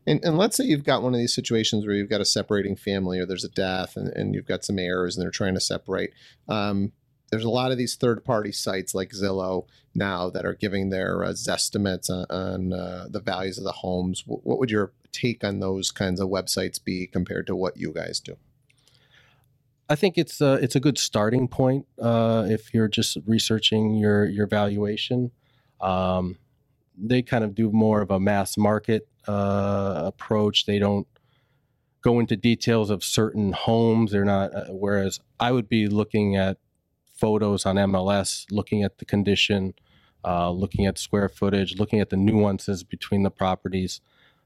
And, 0.06 0.22
and 0.24 0.36
let's 0.36 0.56
say 0.56 0.64
you've 0.64 0.84
got 0.84 1.02
one 1.02 1.14
of 1.14 1.18
these 1.18 1.34
situations 1.34 1.86
where 1.86 1.94
you've 1.94 2.10
got 2.10 2.20
a 2.20 2.26
separating 2.26 2.76
family 2.76 3.18
or 3.18 3.26
there's 3.26 3.44
a 3.44 3.48
death 3.48 3.96
and, 3.96 4.08
and 4.08 4.34
you've 4.34 4.46
got 4.46 4.64
some 4.64 4.78
heirs 4.78 5.16
and 5.16 5.22
they're 5.22 5.30
trying 5.30 5.54
to 5.54 5.60
separate. 5.60 6.12
Um, 6.48 6.92
there's 7.30 7.44
a 7.44 7.50
lot 7.50 7.72
of 7.72 7.78
these 7.78 7.96
third 7.96 8.24
party 8.24 8.52
sites 8.52 8.94
like 8.94 9.10
Zillow 9.10 9.66
now 9.94 10.28
that 10.30 10.44
are 10.44 10.54
giving 10.54 10.90
their 10.90 11.24
uh, 11.24 11.30
zestimates 11.30 12.10
on, 12.10 12.26
on 12.30 12.72
uh, 12.72 13.06
the 13.08 13.20
values 13.20 13.58
of 13.58 13.64
the 13.64 13.72
homes. 13.72 14.22
W- 14.22 14.40
what 14.44 14.58
would 14.58 14.70
your 14.70 14.92
take 15.10 15.42
on 15.42 15.60
those 15.60 15.90
kinds 15.90 16.20
of 16.20 16.28
websites 16.28 16.82
be 16.82 17.06
compared 17.06 17.46
to 17.46 17.56
what 17.56 17.76
you 17.76 17.92
guys 17.92 18.20
do? 18.20 18.36
I 19.88 19.96
think 19.96 20.16
it's 20.16 20.40
a, 20.40 20.54
it's 20.54 20.76
a 20.76 20.80
good 20.80 20.98
starting 20.98 21.48
point 21.48 21.86
uh, 22.00 22.46
if 22.48 22.72
you're 22.72 22.88
just 22.88 23.18
researching 23.26 23.94
your 23.94 24.24
your 24.24 24.46
valuation. 24.46 25.30
Um, 25.80 26.38
they 26.96 27.22
kind 27.22 27.44
of 27.44 27.54
do 27.54 27.70
more 27.70 28.00
of 28.00 28.10
a 28.10 28.20
mass 28.20 28.56
market 28.56 29.08
uh, 29.26 30.02
approach. 30.04 30.66
They 30.66 30.78
don't 30.78 31.06
go 32.02 32.18
into 32.18 32.36
details 32.36 32.90
of 32.90 33.02
certain 33.02 33.52
homes. 33.52 34.12
They're 34.12 34.24
not. 34.24 34.54
Uh, 34.54 34.64
whereas 34.70 35.20
I 35.40 35.52
would 35.52 35.68
be 35.68 35.88
looking 35.88 36.36
at 36.36 36.58
photos 37.14 37.64
on 37.64 37.76
MLS, 37.76 38.46
looking 38.50 38.82
at 38.82 38.98
the 38.98 39.04
condition, 39.04 39.74
uh, 40.24 40.50
looking 40.50 40.86
at 40.86 40.98
square 40.98 41.28
footage, 41.28 41.78
looking 41.78 42.00
at 42.00 42.10
the 42.10 42.16
nuances 42.16 42.82
between 42.82 43.22
the 43.22 43.30
properties. 43.30 44.00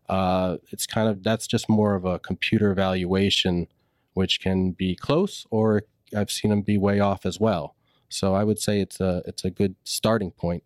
Uh, 0.09 0.57
it's 0.71 0.87
kind 0.87 1.09
of 1.09 1.23
that's 1.23 1.47
just 1.47 1.69
more 1.69 1.95
of 1.95 2.05
a 2.05 2.19
computer 2.19 2.73
valuation 2.75 3.67
which 4.15 4.41
can 4.41 4.73
be 4.73 4.97
close 4.97 5.47
or 5.51 5.83
I've 6.17 6.31
seen 6.31 6.51
them 6.51 6.63
be 6.63 6.79
way 6.79 6.99
off 6.99 7.27
as 7.27 7.39
well. 7.39 7.77
So 8.09 8.35
I 8.35 8.43
would 8.43 8.59
say 8.59 8.81
it's 8.81 9.01
a 9.01 9.23
it's 9.27 9.45
a 9.45 9.51
good 9.51 9.77
starting 9.85 10.31
point. 10.31 10.65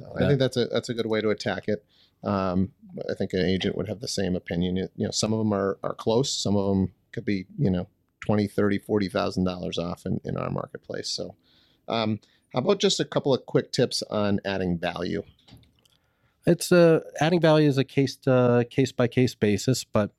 No, 0.00 0.12
I 0.16 0.28
think 0.28 0.38
that's 0.38 0.56
a 0.56 0.66
that's 0.66 0.88
a 0.88 0.94
good 0.94 1.06
way 1.06 1.20
to 1.20 1.30
attack 1.30 1.68
it. 1.68 1.84
Um, 2.24 2.72
I 3.08 3.14
think 3.14 3.32
an 3.32 3.44
agent 3.44 3.76
would 3.76 3.88
have 3.88 4.00
the 4.00 4.08
same 4.08 4.34
opinion. 4.34 4.76
You 4.76 4.88
know, 4.96 5.10
some 5.10 5.32
of 5.32 5.38
them 5.38 5.52
are, 5.52 5.78
are 5.82 5.94
close. 5.94 6.34
Some 6.34 6.56
of 6.56 6.68
them 6.68 6.92
could 7.12 7.24
be, 7.24 7.46
you 7.58 7.70
know, 7.70 7.88
20, 8.20 8.46
30, 8.46 8.78
40,000 8.78 9.44
dollars 9.44 9.78
off 9.78 10.04
in, 10.06 10.20
in 10.24 10.36
our 10.36 10.50
marketplace. 10.50 11.08
So, 11.08 11.34
um, 11.86 12.20
how 12.52 12.60
about 12.60 12.80
just 12.80 12.98
a 12.98 13.04
couple 13.04 13.34
of 13.34 13.46
quick 13.46 13.72
tips 13.72 14.02
on 14.10 14.40
adding 14.44 14.78
value? 14.78 15.22
It's 16.46 16.72
uh, 16.72 17.00
adding 17.20 17.40
value 17.40 17.68
is 17.68 17.78
a 17.78 17.84
case 17.84 18.16
to, 18.16 18.66
case 18.70 18.90
by 18.90 19.06
case 19.06 19.34
basis, 19.34 19.84
but 19.84 20.10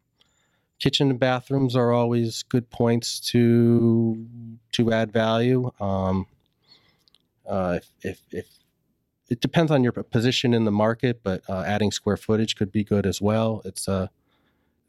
kitchen 0.80 1.10
and 1.10 1.20
bathrooms 1.20 1.76
are 1.76 1.92
always 1.92 2.44
good 2.44 2.70
points 2.70 3.20
to 3.32 4.26
to 4.74 4.92
add 4.92 5.12
value. 5.12 5.72
Um, 5.80 6.28
uh, 7.48 7.80
if, 7.80 7.90
if, 8.02 8.22
if 8.32 8.46
it 9.30 9.42
depends 9.42 9.72
on 9.72 9.84
your 9.84 9.92
position 9.92 10.54
in 10.54 10.66
the 10.66 10.72
market, 10.72 11.22
but 11.24 11.42
uh, 11.50 11.64
adding 11.66 11.92
square 11.92 12.18
footage 12.18 12.56
could 12.56 12.72
be 12.72 12.84
good 12.84 13.06
as 13.06 13.22
well. 13.22 13.62
It's 13.66 13.88
a 13.88 14.10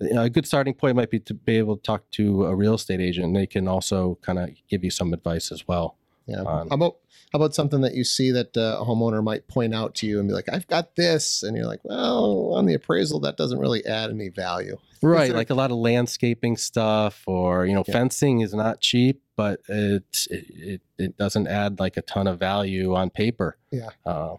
you 0.00 0.14
know, 0.14 0.22
a 0.22 0.30
good 0.30 0.46
starting 0.46 0.72
point 0.72 0.96
might 0.96 1.10
be 1.10 1.20
to 1.20 1.34
be 1.34 1.58
able 1.58 1.76
to 1.76 1.82
talk 1.82 2.10
to 2.12 2.46
a 2.46 2.54
real 2.54 2.74
estate 2.74 3.00
agent. 3.00 3.34
They 3.34 3.46
can 3.46 3.68
also 3.68 4.18
kind 4.22 4.38
of 4.38 4.50
give 4.68 4.82
you 4.82 4.90
some 4.90 5.12
advice 5.12 5.52
as 5.52 5.68
well. 5.68 5.96
Yeah. 6.30 6.42
on- 6.42 6.68
How 6.68 6.74
about 6.74 6.96
how 7.32 7.36
about 7.36 7.54
something 7.54 7.80
that 7.82 7.94
you 7.94 8.02
see 8.02 8.32
that 8.32 8.56
uh, 8.56 8.78
a 8.80 8.84
homeowner 8.84 9.22
might 9.22 9.46
point 9.46 9.72
out 9.72 9.94
to 9.96 10.06
you 10.06 10.18
and 10.18 10.26
be 10.28 10.34
like, 10.34 10.48
"I've 10.52 10.66
got 10.66 10.96
this," 10.96 11.44
and 11.44 11.56
you're 11.56 11.66
like, 11.66 11.78
"Well, 11.84 12.52
on 12.54 12.66
the 12.66 12.74
appraisal, 12.74 13.20
that 13.20 13.36
doesn't 13.36 13.58
really 13.58 13.84
add 13.86 14.10
any 14.10 14.28
value." 14.30 14.76
right 15.02 15.32
like 15.32 15.48
a 15.48 15.54
lot 15.54 15.70
of 15.70 15.78
landscaping 15.78 16.58
stuff 16.58 17.22
or 17.26 17.64
you 17.64 17.72
know 17.72 17.82
Yeah. 17.88 17.94
fencing 17.94 18.40
is 18.40 18.52
not 18.52 18.80
cheap 18.82 19.22
but 19.34 19.60
it, 19.66 20.26
it 20.28 20.82
it 20.98 21.16
doesn't 21.16 21.46
add 21.46 21.80
like 21.80 21.96
a 21.96 22.02
ton 22.02 22.26
of 22.26 22.38
value 22.38 22.94
on 22.94 23.08
paper 23.08 23.56
Yeah. 23.70 23.88
uh, 24.04 24.36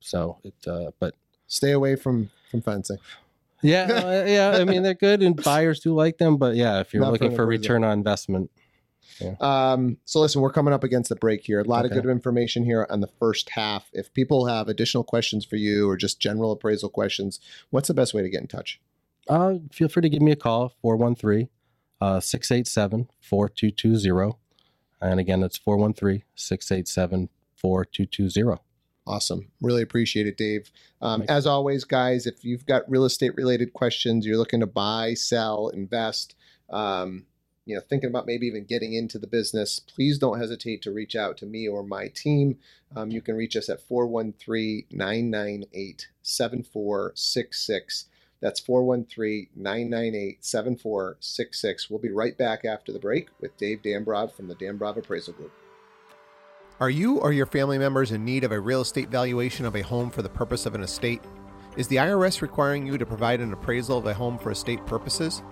so 0.00 0.38
it 0.42 0.54
uh, 0.66 0.90
but 0.98 1.14
Stay 1.46 1.70
away 1.70 1.94
from 1.94 2.30
from 2.50 2.60
fencing. 2.60 2.98
yeah 3.62 3.84
uh, 3.88 4.24
yeah 4.26 4.50
i 4.60 4.64
mean 4.64 4.82
they're 4.82 4.94
good 4.94 5.22
and 5.22 5.40
buyers 5.44 5.78
do 5.78 5.94
like 5.94 6.18
them 6.18 6.38
but 6.38 6.56
yeah 6.56 6.80
if 6.80 6.92
you're 6.92 7.04
Not 7.04 7.12
looking 7.12 7.36
for 7.36 7.46
return 7.46 7.84
on 7.84 7.92
investment 7.96 8.50
Um, 9.40 9.98
so 10.04 10.20
listen, 10.20 10.40
we're 10.40 10.52
coming 10.52 10.72
up 10.72 10.84
against 10.84 11.08
the 11.08 11.16
break 11.16 11.44
here. 11.44 11.60
A 11.60 11.64
lot 11.64 11.84
of 11.84 11.90
good 11.90 12.06
information 12.06 12.64
here 12.64 12.86
on 12.88 13.00
the 13.00 13.06
first 13.06 13.50
half. 13.50 13.90
If 13.92 14.12
people 14.14 14.46
have 14.46 14.68
additional 14.68 15.04
questions 15.04 15.44
for 15.44 15.56
you 15.56 15.88
or 15.88 15.96
just 15.96 16.20
general 16.20 16.52
appraisal 16.52 16.88
questions, 16.88 17.40
what's 17.70 17.88
the 17.88 17.94
best 17.94 18.14
way 18.14 18.22
to 18.22 18.30
get 18.30 18.40
in 18.40 18.46
touch? 18.46 18.80
uh, 19.30 19.54
feel 19.72 19.88
free 19.88 20.02
to 20.02 20.08
give 20.08 20.22
me 20.22 20.32
a 20.32 20.36
call 20.36 20.74
413 20.82 21.48
uh, 22.00 22.20
687 22.20 23.08
4220 23.20 24.36
and 25.00 25.20
again 25.20 25.40
that's 25.40 25.56
413 25.56 26.24
687 26.34 27.28
4220 27.56 28.60
Awesome. 29.06 29.50
Really 29.60 29.82
appreciate 29.82 30.28
it, 30.28 30.36
Dave. 30.36 30.70
Um, 31.00 31.24
as 31.28 31.44
always, 31.44 31.82
guys, 31.82 32.26
if 32.26 32.44
you've 32.44 32.64
got 32.66 32.88
real 32.88 33.06
estate 33.06 33.34
related 33.34 33.72
questions, 33.72 34.24
you're 34.24 34.36
looking 34.36 34.60
to 34.60 34.66
buy, 34.66 35.14
sell, 35.14 35.68
invest, 35.70 36.36
um, 36.68 37.24
you 37.70 37.76
know, 37.76 37.82
thinking 37.88 38.10
about 38.10 38.26
maybe 38.26 38.48
even 38.48 38.64
getting 38.64 38.94
into 38.94 39.16
the 39.16 39.28
business, 39.28 39.78
please 39.78 40.18
don't 40.18 40.40
hesitate 40.40 40.82
to 40.82 40.90
reach 40.90 41.14
out 41.14 41.36
to 41.36 41.46
me 41.46 41.68
or 41.68 41.84
my 41.84 42.08
team. 42.08 42.58
Um, 42.96 43.12
you 43.12 43.22
can 43.22 43.36
reach 43.36 43.54
us 43.56 43.68
at 43.68 43.80
413 43.80 44.86
998 44.90 46.08
7466. 46.20 48.06
That's 48.40 48.58
413 48.58 49.48
998 49.54 50.44
7466. 50.44 51.88
We'll 51.88 52.00
be 52.00 52.10
right 52.10 52.36
back 52.36 52.64
after 52.64 52.92
the 52.92 52.98
break 52.98 53.28
with 53.40 53.56
Dave 53.56 53.82
Dambrov 53.82 54.32
from 54.32 54.48
the 54.48 54.56
Dambrov 54.56 54.96
Appraisal 54.96 55.34
Group. 55.34 55.52
Are 56.80 56.90
you 56.90 57.18
or 57.18 57.32
your 57.32 57.46
family 57.46 57.78
members 57.78 58.10
in 58.10 58.24
need 58.24 58.42
of 58.42 58.50
a 58.50 58.58
real 58.58 58.80
estate 58.80 59.10
valuation 59.10 59.64
of 59.64 59.76
a 59.76 59.82
home 59.82 60.10
for 60.10 60.22
the 60.22 60.28
purpose 60.28 60.66
of 60.66 60.74
an 60.74 60.82
estate? 60.82 61.20
Is 61.76 61.86
the 61.86 61.96
IRS 61.96 62.42
requiring 62.42 62.84
you 62.84 62.98
to 62.98 63.06
provide 63.06 63.40
an 63.40 63.52
appraisal 63.52 63.98
of 63.98 64.06
a 64.06 64.14
home 64.14 64.38
for 64.38 64.50
estate 64.50 64.84
purposes? 64.86 65.42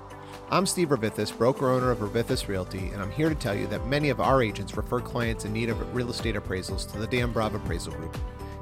I'm 0.51 0.67
Steve 0.67 0.89
Ravithis, 0.89 1.37
broker 1.37 1.71
owner 1.71 1.91
of 1.91 1.99
Ravithis 1.99 2.49
Realty, 2.49 2.89
and 2.89 3.03
I'm 3.03 3.11
here 3.11 3.29
to 3.29 3.35
tell 3.35 3.55
you 3.55 3.67
that 3.69 3.87
many 3.87 4.09
of 4.09 4.21
our 4.21 4.43
agents 4.43 4.77
refer 4.77 5.01
clients 5.01 5.45
in 5.45 5.53
need 5.53 5.69
of 5.69 5.95
real 5.95 6.11
estate 6.11 6.37
appraisals 6.37 6.91
to 6.93 6.99
the 6.99 7.07
Dan 7.07 7.31
Appraisal 7.31 7.93
Group. 7.93 8.17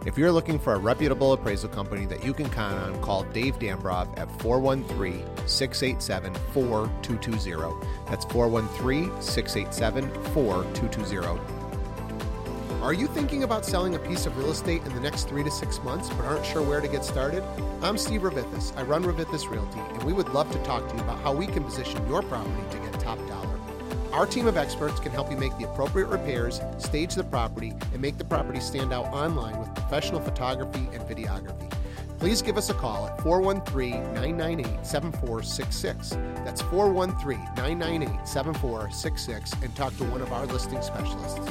If 0.04 0.16
you're 0.16 0.30
looking 0.30 0.58
for 0.58 0.74
a 0.74 0.78
reputable 0.78 1.32
appraisal 1.32 1.68
company 1.68 2.06
that 2.06 2.24
you 2.24 2.32
can 2.32 2.48
count 2.50 2.78
on, 2.78 3.00
call 3.02 3.24
Dave 3.24 3.58
Dambrov 3.58 4.16
at 4.18 4.30
413 4.40 5.24
687 5.46 6.34
4220. 6.52 7.86
That's 8.08 8.24
413 8.26 9.20
687 9.20 10.24
4220. 10.32 11.55
Are 12.86 12.94
you 12.94 13.08
thinking 13.08 13.42
about 13.42 13.64
selling 13.64 13.96
a 13.96 13.98
piece 13.98 14.26
of 14.26 14.38
real 14.38 14.52
estate 14.52 14.80
in 14.84 14.94
the 14.94 15.00
next 15.00 15.24
three 15.28 15.42
to 15.42 15.50
six 15.50 15.82
months 15.82 16.08
but 16.10 16.24
aren't 16.24 16.46
sure 16.46 16.62
where 16.62 16.80
to 16.80 16.86
get 16.86 17.04
started? 17.04 17.42
I'm 17.82 17.98
Steve 17.98 18.20
Ravithis. 18.20 18.72
I 18.76 18.84
run 18.84 19.02
Ravithis 19.02 19.50
Realty, 19.50 19.80
and 19.80 20.04
we 20.04 20.12
would 20.12 20.28
love 20.28 20.52
to 20.52 20.58
talk 20.62 20.88
to 20.88 20.94
you 20.94 21.02
about 21.02 21.18
how 21.18 21.32
we 21.32 21.48
can 21.48 21.64
position 21.64 22.06
your 22.06 22.22
property 22.22 22.62
to 22.70 22.78
get 22.78 23.00
top 23.00 23.18
dollar. 23.26 23.58
Our 24.12 24.24
team 24.24 24.46
of 24.46 24.56
experts 24.56 25.00
can 25.00 25.10
help 25.10 25.32
you 25.32 25.36
make 25.36 25.58
the 25.58 25.68
appropriate 25.68 26.06
repairs, 26.06 26.60
stage 26.78 27.16
the 27.16 27.24
property, 27.24 27.74
and 27.92 28.00
make 28.00 28.18
the 28.18 28.24
property 28.24 28.60
stand 28.60 28.92
out 28.92 29.06
online 29.06 29.58
with 29.58 29.74
professional 29.74 30.20
photography 30.20 30.88
and 30.92 31.02
videography. 31.08 31.72
Please 32.20 32.40
give 32.40 32.56
us 32.56 32.70
a 32.70 32.74
call 32.74 33.08
at 33.08 33.20
413 33.20 34.14
998 34.14 34.86
7466. 34.86 36.10
That's 36.44 36.62
413 36.62 37.36
998 37.56 38.28
7466 38.28 39.52
and 39.60 39.74
talk 39.74 39.96
to 39.96 40.04
one 40.04 40.22
of 40.22 40.32
our 40.32 40.46
listing 40.46 40.80
specialists. 40.82 41.50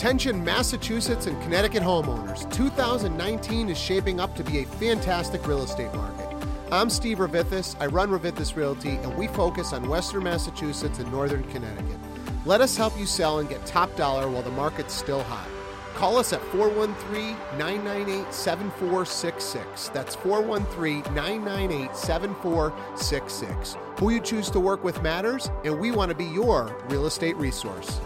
Attention, 0.00 0.42
Massachusetts 0.42 1.26
and 1.26 1.38
Connecticut 1.42 1.82
homeowners. 1.82 2.50
2019 2.50 3.68
is 3.68 3.76
shaping 3.76 4.18
up 4.18 4.34
to 4.34 4.42
be 4.42 4.60
a 4.60 4.64
fantastic 4.64 5.46
real 5.46 5.62
estate 5.62 5.92
market. 5.92 6.26
I'm 6.72 6.88
Steve 6.88 7.18
Ravithis. 7.18 7.76
I 7.78 7.84
run 7.84 8.08
Ravithis 8.08 8.56
Realty, 8.56 8.92
and 8.92 9.14
we 9.18 9.26
focus 9.28 9.74
on 9.74 9.90
Western 9.90 10.22
Massachusetts 10.22 11.00
and 11.00 11.12
Northern 11.12 11.44
Connecticut. 11.50 11.98
Let 12.46 12.62
us 12.62 12.78
help 12.78 12.98
you 12.98 13.04
sell 13.04 13.40
and 13.40 13.48
get 13.50 13.66
top 13.66 13.94
dollar 13.94 14.30
while 14.30 14.40
the 14.40 14.50
market's 14.52 14.94
still 14.94 15.22
hot. 15.24 15.46
Call 15.94 16.16
us 16.16 16.32
at 16.32 16.40
413 16.44 17.36
998 17.58 18.32
7466. 18.32 19.90
That's 19.90 20.16
413 20.16 21.14
998 21.14 21.94
7466. 21.94 23.76
Who 23.98 24.08
you 24.08 24.20
choose 24.20 24.48
to 24.48 24.60
work 24.60 24.82
with 24.82 25.02
matters, 25.02 25.50
and 25.66 25.78
we 25.78 25.90
want 25.90 26.08
to 26.08 26.14
be 26.16 26.24
your 26.24 26.74
real 26.88 27.04
estate 27.04 27.36
resource. 27.36 28.00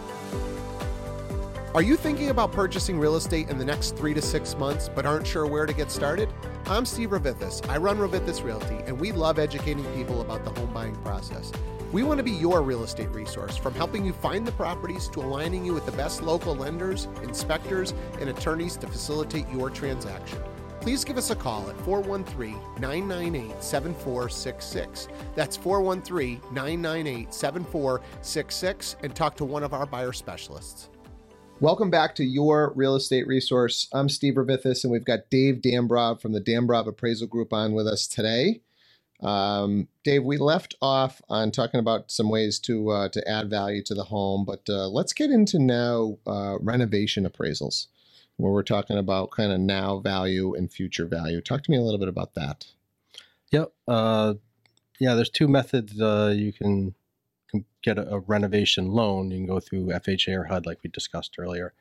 Are 1.75 1.81
you 1.81 1.97
thinking 1.97 2.29
about 2.29 2.53
purchasing 2.53 2.97
real 2.97 3.17
estate 3.17 3.49
in 3.49 3.57
the 3.57 3.65
next 3.65 3.97
three 3.97 4.13
to 4.13 4.21
six 4.21 4.55
months 4.55 4.87
but 4.87 5.05
aren't 5.05 5.27
sure 5.27 5.45
where 5.45 5.65
to 5.65 5.73
get 5.73 5.91
started? 5.91 6.29
I'm 6.67 6.85
Steve 6.85 7.09
Ravithis. 7.09 7.69
I 7.69 7.75
run 7.75 7.97
Ravithis 7.97 8.41
Realty, 8.41 8.77
and 8.85 8.97
we 8.97 9.11
love 9.11 9.39
educating 9.39 9.83
people 9.93 10.21
about 10.21 10.45
the 10.45 10.51
home 10.51 10.73
buying 10.73 10.95
process. 11.03 11.51
We 11.91 12.03
want 12.03 12.19
to 12.19 12.23
be 12.23 12.31
your 12.31 12.61
real 12.61 12.85
estate 12.85 13.09
resource 13.09 13.57
from 13.57 13.73
helping 13.73 14.05
you 14.05 14.13
find 14.13 14.47
the 14.47 14.53
properties 14.53 15.09
to 15.09 15.19
aligning 15.19 15.65
you 15.65 15.73
with 15.73 15.85
the 15.85 15.91
best 15.91 16.21
local 16.21 16.55
lenders, 16.55 17.09
inspectors, 17.23 17.93
and 18.21 18.29
attorneys 18.29 18.77
to 18.77 18.87
facilitate 18.87 19.49
your 19.49 19.69
transaction. 19.69 20.39
Please 20.79 21.03
give 21.03 21.17
us 21.17 21.31
a 21.31 21.35
call 21.35 21.69
at 21.69 21.77
413 21.81 22.57
998 22.79 23.61
7466. 23.61 25.09
That's 25.35 25.57
413 25.57 26.39
998 26.53 27.33
7466 27.33 28.95
and 29.03 29.13
talk 29.13 29.35
to 29.35 29.43
one 29.43 29.63
of 29.63 29.73
our 29.73 29.85
buyer 29.85 30.13
specialists. 30.13 30.89
Welcome 31.61 31.89
back 31.89 32.15
to 32.15 32.25
your 32.25 32.73
real 32.75 32.95
estate 32.95 33.25
resource. 33.27 33.87
I'm 33.93 34.09
Steve 34.09 34.33
Ravithis, 34.33 34.83
and 34.83 34.91
we've 34.91 35.05
got 35.05 35.29
Dave 35.29 35.61
Dambrov 35.61 36.21
from 36.21 36.33
the 36.33 36.41
Dambrov 36.41 36.85
Appraisal 36.85 37.27
Group 37.27 37.53
on 37.53 37.73
with 37.73 37.87
us 37.87 38.07
today. 38.07 38.59
Um, 39.23 39.87
Dave, 40.03 40.25
we 40.25 40.37
left 40.37 40.75
off 40.81 41.21
on 41.29 41.51
talking 41.51 41.79
about 41.79 42.11
some 42.11 42.29
ways 42.29 42.59
to 42.59 42.89
uh, 42.89 43.09
to 43.09 43.25
add 43.25 43.49
value 43.49 43.81
to 43.83 43.95
the 43.95 44.03
home, 44.03 44.43
but 44.43 44.63
uh, 44.67 44.89
let's 44.89 45.13
get 45.13 45.31
into 45.31 45.57
now 45.57 46.17
uh, 46.27 46.57
renovation 46.59 47.25
appraisals, 47.25 47.87
where 48.35 48.51
we're 48.51 48.61
talking 48.61 48.97
about 48.97 49.31
kind 49.31 49.53
of 49.53 49.59
now 49.61 49.99
value 49.99 50.53
and 50.53 50.73
future 50.73 51.05
value. 51.05 51.39
Talk 51.39 51.63
to 51.63 51.71
me 51.71 51.77
a 51.77 51.81
little 51.81 51.99
bit 51.99 52.09
about 52.09 52.33
that. 52.33 52.65
Yep. 53.51 53.71
Uh, 53.87 54.33
yeah, 54.99 55.13
there's 55.13 55.29
two 55.29 55.47
methods 55.47 56.01
uh, 56.01 56.33
you 56.35 56.51
can, 56.51 56.89
can 56.89 56.95
get 57.81 57.97
a, 57.97 58.15
a 58.15 58.19
renovation 58.19 58.87
loan. 58.87 59.31
You 59.31 59.37
can 59.37 59.47
go 59.47 59.59
through 59.59 59.87
FHA 59.87 60.37
or 60.37 60.43
HUD, 60.45 60.65
like 60.65 60.79
we 60.83 60.89
discussed 60.89 61.35
earlier. 61.37 61.73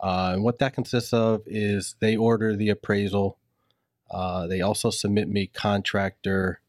Uh, 0.00 0.32
and 0.34 0.44
what 0.44 0.58
that 0.58 0.74
consists 0.74 1.12
of 1.12 1.42
is 1.46 1.96
they 2.00 2.16
order 2.16 2.56
the 2.56 2.70
appraisal. 2.70 3.38
Uh, 4.10 4.46
they 4.46 4.60
also 4.60 4.90
submit 4.90 5.28
me 5.28 5.46
contractor 5.46 6.60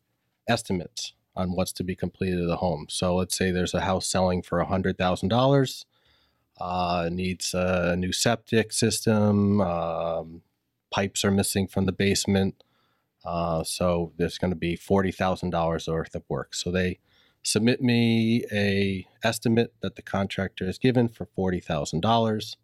estimates 0.48 1.14
on 1.36 1.52
what's 1.52 1.74
to 1.74 1.84
be 1.84 1.96
completed 1.96 2.40
of 2.40 2.48
the 2.48 2.58
home. 2.58 2.86
So 2.90 3.16
let's 3.16 3.38
say 3.38 3.52
there's 3.52 3.74
a 3.74 3.82
house 3.82 4.08
selling 4.08 4.42
for 4.42 4.64
$100,000, 4.64 5.86
uh, 6.62 7.10
needs 7.12 7.54
a 7.54 7.96
new 7.98 8.14
septic 8.14 8.72
system, 8.72 9.60
um, 9.60 10.42
pipes 10.92 11.26
are 11.26 11.32
missing 11.32 11.68
from 11.68 11.86
the 11.86 11.92
basement. 11.92 12.64
Uh, 13.26 13.64
so 13.64 14.14
there's 14.18 14.38
going 14.38 14.52
to 14.52 14.58
be 14.58 14.78
$40,000 14.78 15.92
worth 15.92 16.16
of 16.16 16.24
work. 16.30 16.54
So 16.54 16.72
they 16.72 17.00
submit 17.46 17.82
me 17.84 18.46
a 18.54 19.08
estimate 19.24 19.74
that 19.82 19.98
the 19.98 20.04
contractor 20.04 20.68
has 20.68 20.80
given 20.80 21.10
for 21.10 21.28
$40,000. 21.38 22.58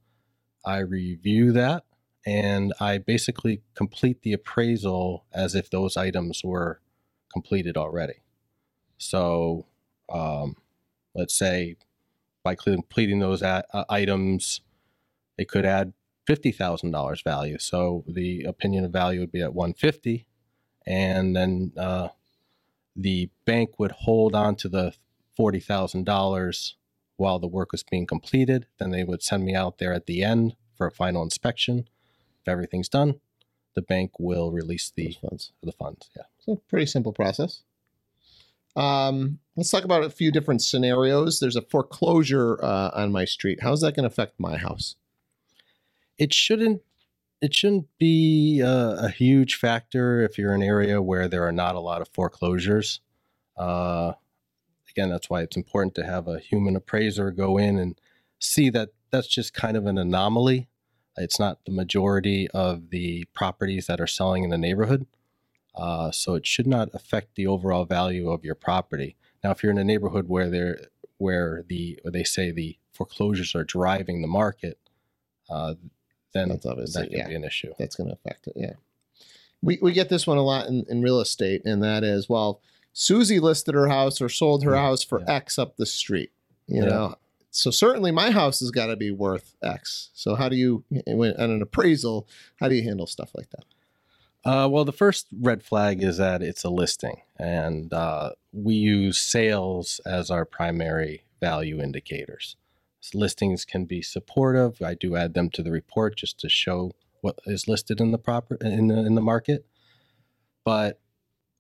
I 0.66 0.80
review 0.80 1.52
that 1.54 1.86
and 2.26 2.74
I 2.80 3.00
basically 3.00 3.62
complete 3.76 4.22
the 4.24 4.34
appraisal 4.34 5.26
as 5.34 5.56
if 5.56 5.70
those 5.70 5.98
items 5.98 6.44
were 6.44 6.82
completed 7.34 7.78
already. 7.78 8.22
So, 8.98 9.68
um, 10.12 10.58
let's 11.16 11.38
say 11.38 11.78
by 12.44 12.56
completing 12.56 13.20
those 13.20 13.44
a- 13.44 13.66
uh, 13.74 13.86
items, 13.90 14.62
it 15.38 15.50
could 15.50 15.66
add 15.66 15.94
fifty 16.28 16.52
thousand 16.54 16.92
dollars 16.92 17.22
value. 17.24 17.60
So 17.60 18.06
the 18.08 18.44
opinion 18.44 18.86
of 18.86 18.92
value 18.94 19.22
would 19.22 19.34
be 19.34 19.42
at 19.44 19.56
one 19.56 19.74
fifty, 19.76 20.28
and 20.88 21.36
then 21.36 21.74
uh, 21.78 22.10
the 22.96 23.30
bank 23.46 23.80
would 23.80 23.92
hold 23.92 24.36
on 24.36 24.56
to 24.58 24.70
the 24.70 24.94
forty 25.36 25.60
thousand 25.60 26.06
dollars 26.06 26.76
while 27.18 27.40
the 27.40 27.48
work 27.48 27.72
was 27.72 27.84
being 27.84 28.06
completed. 28.06 28.66
Then 28.80 28.92
they 28.92 29.04
would 29.04 29.22
send 29.24 29.44
me 29.46 29.54
out 29.56 29.78
there 29.78 29.94
at 29.94 30.06
the 30.08 30.24
end 30.24 30.56
for 30.76 30.88
a 30.88 30.92
final 30.92 31.24
inspection. 31.24 31.88
If 32.42 32.48
everything's 32.48 32.90
done, 32.90 33.20
the 33.76 33.82
bank 33.82 34.12
will 34.20 34.52
release 34.52 34.92
the 34.96 35.08
Those 35.08 35.16
funds. 35.18 35.52
the 35.62 35.72
funds. 35.72 36.10
Yeah. 36.16 36.24
So 36.40 36.62
pretty 36.68 36.88
simple 36.88 37.14
process. 37.14 37.62
Um, 38.76 39.40
let's 39.58 39.70
talk 39.70 39.84
about 39.84 40.04
a 40.04 40.10
few 40.10 40.32
different 40.32 40.62
scenarios. 40.64 41.40
There's 41.40 41.58
a 41.58 41.62
foreclosure 41.62 42.58
uh, 42.64 42.92
on 42.94 43.12
my 43.12 43.26
street. 43.26 43.60
How's 43.62 43.82
that 43.82 43.96
going 43.96 44.04
to 44.04 44.14
affect 44.14 44.40
my 44.40 44.58
house? 44.58 44.96
it 46.18 46.34
shouldn't 46.34 46.82
it 47.42 47.56
shouldn't 47.56 47.88
be 47.98 48.60
a, 48.60 49.06
a 49.06 49.10
huge 49.10 49.56
factor 49.56 50.22
if 50.22 50.38
you're 50.38 50.54
in 50.54 50.62
an 50.62 50.68
area 50.68 51.02
where 51.02 51.28
there 51.28 51.46
are 51.46 51.52
not 51.52 51.76
a 51.76 51.80
lot 51.80 52.02
of 52.02 52.08
foreclosures. 52.10 53.02
Uh, 53.58 54.14
again, 54.90 55.10
that's 55.10 55.30
why 55.30 55.42
it's 55.42 55.58
important 55.58 55.96
to 55.96 56.06
have 56.06 56.28
a 56.28 56.40
human 56.40 56.76
appraiser 56.76 57.32
go 57.32 57.58
in 57.58 57.80
and 57.80 58.00
see 58.40 58.70
that 58.70 58.90
that's 59.10 59.28
just 59.28 59.54
kind 59.54 59.76
of 59.76 59.88
an 59.88 59.98
anomaly. 59.98 60.70
It's 61.18 61.40
not 61.40 61.66
the 61.66 61.72
majority 61.72 62.48
of 62.52 62.90
the 62.92 63.26
properties 63.34 63.88
that 63.88 64.00
are 64.00 64.08
selling 64.08 64.44
in 64.44 64.52
the 64.52 64.58
neighborhood. 64.58 65.08
Uh, 65.76 66.12
so 66.12 66.36
it 66.36 66.46
should 66.46 66.68
not 66.68 66.90
affect 66.94 67.36
the 67.36 67.48
overall 67.48 67.86
value 67.86 68.30
of 68.30 68.46
your 68.46 68.56
property. 68.56 69.16
Now, 69.44 69.52
if 69.52 69.64
you're 69.64 69.72
in 69.72 69.78
a 69.78 69.84
neighborhood 69.84 70.28
where 70.28 70.50
there 70.50 70.80
where 71.18 71.64
the 71.68 72.00
where 72.02 72.12
they 72.12 72.24
say 72.24 72.52
the 72.52 72.78
foreclosures 72.94 73.56
are 73.56 73.64
driving 73.64 74.22
the 74.22 74.28
market, 74.28 74.80
uh, 75.50 75.76
then 76.34 76.50
That's 76.50 76.66
obviously 76.66 77.04
that 77.04 77.10
could 77.10 77.18
yeah. 77.18 77.28
be 77.28 77.36
an 77.36 77.44
issue. 77.44 77.74
that's 77.78 77.96
going 77.96 78.08
to 78.10 78.14
affect 78.16 78.48
it. 78.48 78.54
Yeah. 78.56 78.74
We, 79.62 79.78
we 79.82 79.92
get 79.94 80.10
this 80.10 80.26
one 80.26 80.38
a 80.38 80.44
lot 80.44 80.68
in, 80.68 80.86
in 80.90 81.02
real 81.02 81.20
estate, 81.20 81.62
and 81.66 81.84
that 81.84 82.04
is, 82.04 82.28
well, 82.28 82.62
Susie 82.94 83.40
listed 83.40 83.76
her 83.76 83.88
house 83.88 84.20
or 84.22 84.28
sold 84.30 84.64
her 84.64 84.74
Yeah, 84.74 84.82
house 84.82 85.04
for 85.04 85.20
yeah. 85.22 85.34
X 85.36 85.60
up 85.60 85.78
the 85.78 85.86
street. 85.86 86.32
You 86.68 86.84
Yeah. 86.84 86.90
know, 86.90 87.16
so 87.52 87.70
certainly 87.70 88.12
my 88.12 88.32
house 88.32 88.60
has 88.62 88.72
got 88.72 88.88
to 88.88 88.96
be 88.96 89.12
worth 89.12 89.56
X. 89.62 90.10
So 90.14 90.36
how 90.36 90.50
do 90.50 90.56
you, 90.56 90.84
when, 91.06 91.34
on 91.36 91.52
an 91.52 91.62
appraisal, 91.62 92.28
how 92.60 92.70
do 92.70 92.76
you 92.76 92.84
handle 92.84 93.08
stuff 93.08 93.32
like 93.36 93.50
that? 93.52 93.66
Uh, 94.44 94.68
well, 94.68 94.84
the 94.86 94.92
first 94.92 95.28
red 95.40 95.62
flag 95.62 96.02
is 96.02 96.18
that 96.18 96.42
it's 96.42 96.64
a 96.64 96.70
listing, 96.70 97.22
and 97.38 97.94
uh, 97.94 98.32
we 98.52 98.74
use 98.74 99.20
sales 99.20 100.02
as 100.06 100.32
our 100.32 100.46
primary 100.46 101.24
value 101.40 101.80
indicators. 101.80 102.56
Listings 103.14 103.66
can 103.66 103.86
be 103.86 104.02
supportive. 104.02 104.82
I 104.82 104.94
do 104.94 105.16
add 105.16 105.34
them 105.34 105.50
to 105.52 105.64
the 105.64 105.72
report 105.72 106.18
just 106.18 106.40
to 106.40 106.50
show 106.50 106.92
what 107.22 107.40
is 107.46 107.68
listed 107.68 108.00
in 108.00 108.12
the 108.12 108.18
proper 108.18 108.56
in 108.62 108.88
the 108.88 108.98
in 109.00 109.16
the 109.16 109.22
market. 109.22 109.66
But 110.64 111.00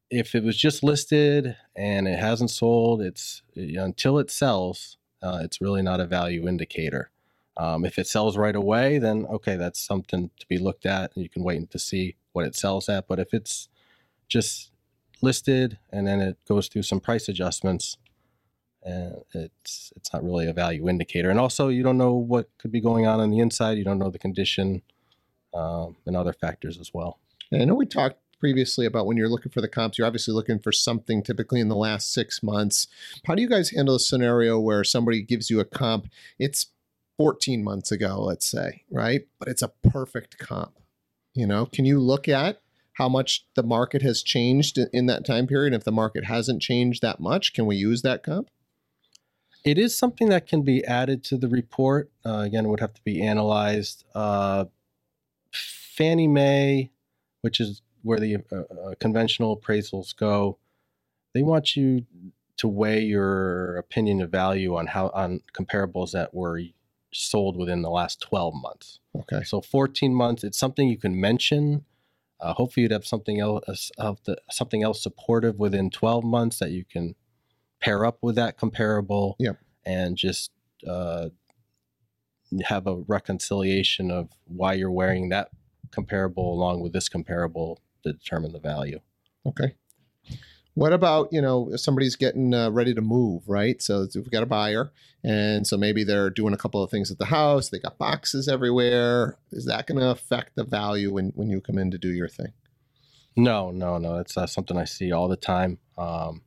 if 0.09 0.35
it 0.35 0.43
was 0.43 0.57
just 0.57 0.83
listed 0.83 1.55
and 1.75 2.07
it 2.07 2.19
hasn't 2.19 2.51
sold, 2.51 3.01
it's 3.01 3.41
until 3.55 4.19
it 4.19 4.29
sells, 4.29 4.97
uh, 5.23 5.39
it's 5.41 5.61
really 5.61 5.81
not 5.81 5.99
a 5.99 6.05
value 6.05 6.47
indicator. 6.47 7.09
Um, 7.57 7.85
if 7.85 7.97
it 7.97 8.07
sells 8.07 8.37
right 8.37 8.55
away, 8.55 8.97
then 8.97 9.25
okay, 9.27 9.55
that's 9.55 9.79
something 9.79 10.29
to 10.39 10.47
be 10.47 10.57
looked 10.57 10.85
at, 10.85 11.11
and 11.15 11.23
you 11.23 11.29
can 11.29 11.43
wait 11.43 11.57
and 11.57 11.69
to 11.71 11.79
see 11.79 12.15
what 12.33 12.45
it 12.45 12.55
sells 12.55 12.87
at. 12.89 13.07
But 13.07 13.19
if 13.19 13.33
it's 13.33 13.67
just 14.27 14.71
listed 15.21 15.77
and 15.91 16.07
then 16.07 16.19
it 16.19 16.37
goes 16.47 16.67
through 16.67 16.83
some 16.83 16.99
price 16.99 17.27
adjustments, 17.27 17.97
and 18.83 19.21
it's 19.33 19.93
it's 19.95 20.11
not 20.13 20.23
really 20.23 20.47
a 20.47 20.53
value 20.53 20.89
indicator. 20.89 21.29
And 21.29 21.39
also, 21.39 21.67
you 21.67 21.83
don't 21.83 21.97
know 21.97 22.13
what 22.13 22.49
could 22.57 22.71
be 22.71 22.81
going 22.81 23.05
on 23.05 23.19
on 23.19 23.29
the 23.29 23.39
inside. 23.39 23.77
You 23.77 23.83
don't 23.83 23.99
know 23.99 24.09
the 24.09 24.19
condition 24.19 24.81
um, 25.53 25.97
and 26.05 26.15
other 26.15 26.33
factors 26.33 26.79
as 26.79 26.93
well. 26.93 27.19
And 27.51 27.61
I 27.61 27.65
know 27.65 27.75
we 27.75 27.85
talked 27.85 28.17
previously 28.39 28.85
about 28.87 29.05
when 29.05 29.17
you're 29.17 29.29
looking 29.29 29.51
for 29.51 29.61
the 29.61 29.67
comps, 29.67 29.97
you're 29.97 30.07
obviously 30.07 30.33
looking 30.33 30.57
for 30.59 30.71
something 30.71 31.21
typically 31.21 31.59
in 31.59 31.69
the 31.69 31.75
last 31.75 32.11
six 32.11 32.41
months. 32.41 32.87
How 33.25 33.35
do 33.35 33.41
you 33.41 33.47
guys 33.47 33.69
handle 33.69 33.95
a 33.95 33.99
scenario 33.99 34.59
where 34.59 34.83
somebody 34.83 35.21
gives 35.21 35.49
you 35.49 35.59
a 35.59 35.65
comp? 35.65 36.07
It's 36.39 36.67
14 37.17 37.63
months 37.63 37.91
ago, 37.91 38.19
let's 38.19 38.49
say, 38.49 38.83
right? 38.89 39.27
But 39.37 39.47
it's 39.47 39.61
a 39.61 39.67
perfect 39.67 40.39
comp. 40.39 40.79
You 41.35 41.45
know, 41.45 41.67
can 41.67 41.85
you 41.85 41.99
look 41.99 42.27
at 42.27 42.61
how 42.93 43.07
much 43.07 43.45
the 43.55 43.63
market 43.63 44.01
has 44.01 44.23
changed 44.23 44.77
in- 44.77 44.89
in 44.91 45.05
that 45.05 45.23
time 45.23 45.45
period? 45.45 45.73
If 45.73 45.83
the 45.83 45.91
market 45.91 46.25
hasn't 46.25 46.61
changed 46.63 47.01
that 47.03 47.19
much, 47.19 47.53
can 47.53 47.67
we 47.67 47.75
use 47.75 48.01
that 48.01 48.23
comp? 48.23 48.49
It 49.63 49.77
is 49.77 49.95
something 49.95 50.29
that 50.29 50.47
can 50.47 50.63
be 50.63 50.83
added 50.85 51.23
to 51.25 51.37
the 51.37 51.47
report. 51.47 52.11
Uh, 52.25 52.39
again, 52.39 52.65
it 52.65 52.69
would 52.69 52.79
have 52.79 52.93
to 52.93 53.03
be 53.03 53.21
analyzed. 53.21 54.03
Uh, 54.15 54.65
Fannie 55.51 56.27
Mae, 56.27 56.91
which 57.41 57.59
is 57.59 57.81
where 58.01 58.19
the 58.19 58.37
uh, 58.51 58.55
uh, 58.55 58.95
conventional 58.99 59.55
appraisals 59.55 60.15
go, 60.15 60.57
they 61.33 61.43
want 61.43 61.75
you 61.75 62.05
to 62.57 62.67
weigh 62.67 63.01
your 63.01 63.77
opinion 63.77 64.21
of 64.21 64.29
value 64.29 64.75
on 64.75 64.87
how 64.87 65.09
on 65.09 65.41
comparables 65.53 66.11
that 66.11 66.33
were 66.33 66.61
sold 67.13 67.57
within 67.57 67.81
the 67.81 67.89
last 67.89 68.21
12 68.21 68.53
months. 68.55 68.99
Okay. 69.15 69.43
So 69.43 69.61
14 69.61 70.13
months, 70.13 70.43
it's 70.43 70.57
something 70.57 70.87
you 70.87 70.97
can 70.97 71.19
mention. 71.19 71.85
Uh, 72.39 72.53
hopefully, 72.53 72.83
you'd 72.83 72.91
have 72.91 73.05
something 73.05 73.39
else, 73.39 73.91
of 73.97 74.23
the, 74.23 74.37
something 74.49 74.81
else 74.81 75.03
supportive 75.03 75.59
within 75.59 75.91
12 75.91 76.23
months 76.23 76.57
that 76.59 76.71
you 76.71 76.83
can 76.83 77.15
pair 77.81 78.05
up 78.05 78.19
with 78.21 78.35
that 78.35 78.57
comparable, 78.57 79.35
Yep. 79.39 79.57
and 79.85 80.15
just 80.17 80.51
uh, 80.87 81.29
have 82.63 82.87
a 82.87 82.95
reconciliation 83.07 84.11
of 84.11 84.29
why 84.45 84.73
you're 84.73 84.91
wearing 84.91 85.29
that 85.29 85.49
comparable 85.91 86.53
along 86.53 86.81
with 86.81 86.93
this 86.93 87.09
comparable 87.09 87.79
to 88.03 88.13
determine 88.13 88.51
the 88.53 88.59
value. 88.59 88.99
Okay. 89.45 89.75
What 90.73 90.93
about 90.93 91.27
you 91.33 91.41
know 91.41 91.69
if 91.73 91.81
somebody's 91.81 92.15
getting 92.15 92.53
uh, 92.53 92.69
ready 92.71 92.93
to 92.93 93.01
move, 93.01 93.43
right? 93.47 93.81
So 93.81 94.07
we've 94.15 94.31
got 94.31 94.43
a 94.43 94.45
buyer, 94.45 94.93
and 95.21 95.67
so 95.67 95.75
maybe 95.77 96.05
they're 96.05 96.29
doing 96.29 96.53
a 96.53 96.57
couple 96.57 96.81
of 96.81 96.89
things 96.89 97.11
at 97.11 97.17
the 97.17 97.25
house. 97.25 97.69
They 97.69 97.79
got 97.79 97.97
boxes 97.97 98.47
everywhere. 98.47 99.37
Is 99.51 99.65
that 99.65 99.85
going 99.85 99.99
to 99.99 100.09
affect 100.09 100.55
the 100.55 100.63
value 100.63 101.11
when 101.11 101.33
when 101.35 101.49
you 101.49 101.59
come 101.59 101.77
in 101.77 101.91
to 101.91 101.97
do 101.97 102.07
your 102.09 102.29
thing? 102.29 102.53
No, 103.35 103.71
no, 103.71 103.97
no. 103.97 104.19
It's 104.19 104.37
uh, 104.37 104.47
something 104.47 104.77
I 104.77 104.85
see 104.85 105.11
all 105.11 105.27
the 105.27 105.35
time. 105.35 105.77
Um, 105.97 106.41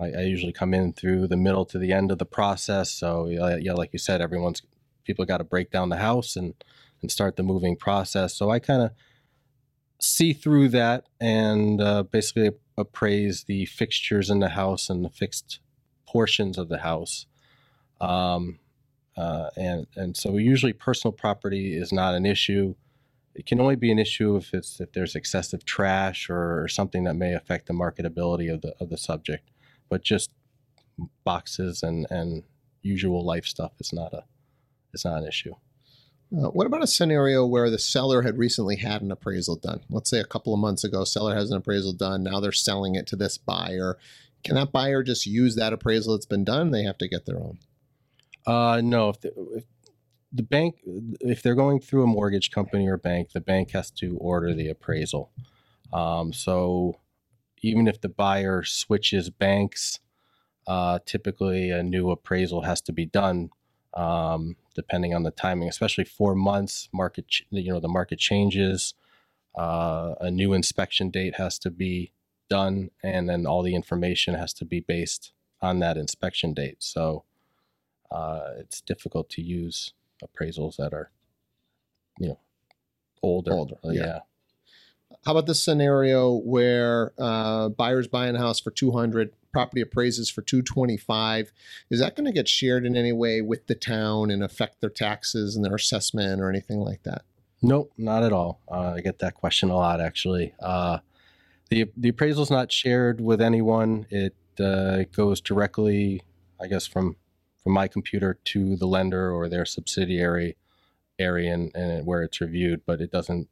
I, 0.00 0.06
I 0.06 0.22
usually 0.22 0.52
come 0.52 0.74
in 0.74 0.92
through 0.94 1.28
the 1.28 1.36
middle 1.36 1.66
to 1.66 1.78
the 1.78 1.92
end 1.92 2.10
of 2.12 2.18
the 2.18 2.26
process. 2.26 2.92
So 2.92 3.26
yeah, 3.28 3.56
yeah 3.60 3.74
like 3.74 3.92
you 3.92 3.98
said, 3.98 4.20
everyone's 4.22 4.62
people 5.04 5.24
got 5.26 5.38
to 5.38 5.44
break 5.44 5.70
down 5.70 5.90
the 5.90 5.98
house 5.98 6.36
and 6.36 6.54
and 7.02 7.10
start 7.12 7.36
the 7.36 7.44
moving 7.44 7.76
process. 7.76 8.34
So 8.36 8.50
I 8.50 8.58
kind 8.60 8.82
of 8.82 8.90
see 10.00 10.32
through 10.34 10.70
that 10.70 11.04
and 11.20 11.80
uh, 11.80 12.04
basically 12.04 12.50
appraise 12.78 13.44
the 13.44 13.66
fixtures 13.66 14.30
in 14.30 14.40
the 14.40 14.50
house 14.50 14.90
and 14.90 15.04
the 15.04 15.10
fixed 15.10 15.60
portions 16.06 16.58
of 16.58 16.68
the 16.68 16.78
house. 16.80 17.26
Um, 18.00 18.60
uh, 19.16 19.50
and 19.56 19.86
and 19.96 20.16
so 20.16 20.38
usually 20.38 20.72
personal 20.74 21.12
property 21.12 21.76
is 21.76 21.92
not 21.92 22.14
an 22.14 22.26
issue. 22.26 22.74
it 23.34 23.46
can 23.46 23.60
only 23.60 23.76
be 23.76 23.92
an 23.92 24.00
issue 24.00 24.36
if 24.36 24.54
it's 24.54 24.80
if 24.80 24.92
there's 24.92 25.16
excessive 25.16 25.64
trash 25.66 26.30
or, 26.30 26.68
something 26.68 27.04
that 27.04 27.16
may 27.16 27.34
affect 27.34 27.68
the 27.68 27.74
marketability 27.74 28.52
of 28.54 28.62
the 28.62 28.74
of 28.80 28.90
the 28.90 28.98
subject. 28.98 29.50
But 29.88 30.02
just 30.02 30.30
boxes 31.24 31.82
and 31.82 32.06
and 32.10 32.44
usual 32.82 33.24
life 33.24 33.44
stuff 33.44 33.72
is 33.80 33.92
not 33.92 34.12
a 34.12 34.24
is 34.94 35.04
not 35.04 35.22
an 35.22 35.28
issue. 35.28 35.54
Uh, 36.32 36.48
what 36.48 36.66
about 36.66 36.82
a 36.82 36.88
scenario 36.88 37.46
where 37.46 37.70
the 37.70 37.78
seller 37.78 38.22
had 38.22 38.36
recently 38.36 38.76
had 38.76 39.00
an 39.00 39.12
appraisal 39.12 39.54
done? 39.56 39.80
Let's 39.88 40.10
say 40.10 40.18
a 40.18 40.24
couple 40.24 40.52
of 40.52 40.58
months 40.58 40.82
ago, 40.82 41.04
seller 41.04 41.36
has 41.36 41.50
an 41.50 41.56
appraisal 41.56 41.92
done. 41.92 42.24
Now 42.24 42.40
they're 42.40 42.50
selling 42.50 42.96
it 42.96 43.06
to 43.08 43.16
this 43.16 43.38
buyer. 43.38 43.96
Can 44.42 44.56
that 44.56 44.72
buyer 44.72 45.02
just 45.04 45.26
use 45.26 45.54
that 45.54 45.72
appraisal 45.72 46.14
that's 46.14 46.26
been 46.26 46.44
done? 46.44 46.72
They 46.72 46.82
have 46.82 46.98
to 46.98 47.08
get 47.08 47.26
their 47.26 47.38
own. 47.38 47.58
Uh, 48.44 48.80
no. 48.82 49.10
If 49.10 49.20
the, 49.20 49.32
if 49.54 49.64
the 50.32 50.42
bank, 50.42 50.76
if 51.20 51.42
they're 51.42 51.54
going 51.54 51.80
through 51.80 52.02
a 52.02 52.08
mortgage 52.08 52.50
company 52.50 52.88
or 52.88 52.96
bank, 52.96 53.30
the 53.32 53.40
bank 53.40 53.70
has 53.70 53.90
to 53.92 54.16
order 54.18 54.52
the 54.52 54.68
appraisal. 54.68 55.30
Um, 55.92 56.32
so 56.32 56.96
even 57.62 57.88
if 57.88 58.00
the 58.00 58.08
buyer 58.08 58.62
switches 58.62 59.30
banks, 59.30 60.00
uh, 60.66 60.98
typically 61.06 61.70
a 61.70 61.82
new 61.82 62.10
appraisal 62.10 62.62
has 62.62 62.80
to 62.82 62.92
be 62.92 63.06
done 63.06 63.50
um, 63.94 64.56
depending 64.74 65.14
on 65.14 65.22
the 65.22 65.30
timing, 65.30 65.68
especially 65.68 66.04
four 66.04 66.34
months. 66.34 66.88
Market, 66.92 67.26
you 67.50 67.72
know, 67.72 67.80
the 67.80 67.88
market 67.88 68.18
changes. 68.18 68.94
Uh, 69.56 70.14
a 70.20 70.30
new 70.30 70.52
inspection 70.52 71.08
date 71.08 71.36
has 71.36 71.58
to 71.58 71.70
be 71.70 72.12
done, 72.50 72.90
and 73.02 73.28
then 73.28 73.46
all 73.46 73.62
the 73.62 73.74
information 73.74 74.34
has 74.34 74.52
to 74.52 74.64
be 74.64 74.80
based 74.80 75.32
on 75.62 75.78
that 75.78 75.96
inspection 75.96 76.52
date. 76.52 76.76
So 76.80 77.24
uh, 78.10 78.50
it's 78.58 78.82
difficult 78.82 79.30
to 79.30 79.42
use 79.42 79.94
appraisals 80.22 80.76
that 80.76 80.92
are, 80.92 81.10
you 82.18 82.28
know, 82.28 82.38
older. 83.22 83.52
Older, 83.52 83.76
yeah. 83.84 83.92
yeah. 84.04 84.18
How 85.26 85.32
about 85.32 85.46
this 85.46 85.62
scenario 85.62 86.34
where 86.34 87.12
uh, 87.18 87.68
buyers 87.70 88.06
buying 88.06 88.36
a 88.36 88.38
house 88.38 88.60
for 88.60 88.70
200, 88.70 89.32
property 89.52 89.80
appraises 89.80 90.30
for 90.30 90.40
225? 90.42 91.50
Is 91.90 91.98
that 91.98 92.14
going 92.14 92.26
to 92.26 92.32
get 92.32 92.48
shared 92.48 92.86
in 92.86 92.96
any 92.96 93.12
way 93.12 93.40
with 93.40 93.66
the 93.66 93.74
town 93.74 94.30
and 94.30 94.44
affect 94.44 94.80
their 94.80 94.90
taxes 94.90 95.56
and 95.56 95.64
their 95.64 95.74
assessment 95.74 96.40
or 96.40 96.48
anything 96.48 96.78
like 96.78 97.02
that? 97.02 97.22
Nope, 97.60 97.92
not 97.98 98.22
at 98.22 98.32
all. 98.32 98.60
Uh, 98.70 98.94
I 98.96 99.00
get 99.00 99.18
that 99.18 99.34
question 99.34 99.68
a 99.70 99.76
lot 99.76 100.00
actually. 100.00 100.54
Uh, 100.60 100.98
the 101.70 101.90
the 101.96 102.10
appraisal 102.10 102.44
is 102.44 102.50
not 102.50 102.70
shared 102.70 103.20
with 103.20 103.40
anyone. 103.40 104.06
It 104.10 104.36
uh, 104.60 105.04
goes 105.12 105.40
directly, 105.40 106.22
I 106.60 106.68
guess, 106.68 106.86
from 106.86 107.16
from 107.64 107.72
my 107.72 107.88
computer 107.88 108.38
to 108.44 108.76
the 108.76 108.86
lender 108.86 109.32
or 109.32 109.48
their 109.48 109.64
subsidiary 109.64 110.56
area 111.18 111.52
and, 111.52 111.74
and 111.74 112.06
where 112.06 112.22
it's 112.22 112.40
reviewed, 112.40 112.82
but 112.86 113.00
it 113.00 113.10
doesn't 113.10 113.48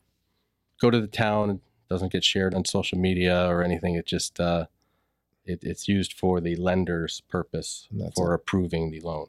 go 0.81 0.91
to 0.91 1.01
the 1.01 1.07
town. 1.07 1.51
It 1.51 1.61
doesn't 1.89 2.13
get 2.13 2.25
shared 2.25 2.55
on 2.55 2.65
social 2.65 2.99
media 2.99 3.47
or 3.49 3.63
anything. 3.63 3.95
It 3.95 4.07
just 4.07 4.41
uh, 4.41 4.67
it, 5.45 5.61
it's 5.63 5.89
used 5.89 6.13
for 6.13 6.41
the 6.41 6.57
lender's 6.57 7.21
purpose 7.23 7.89
for 8.15 8.33
it. 8.33 8.37
approving 8.37 8.91
the 8.91 9.01
loan. 9.01 9.29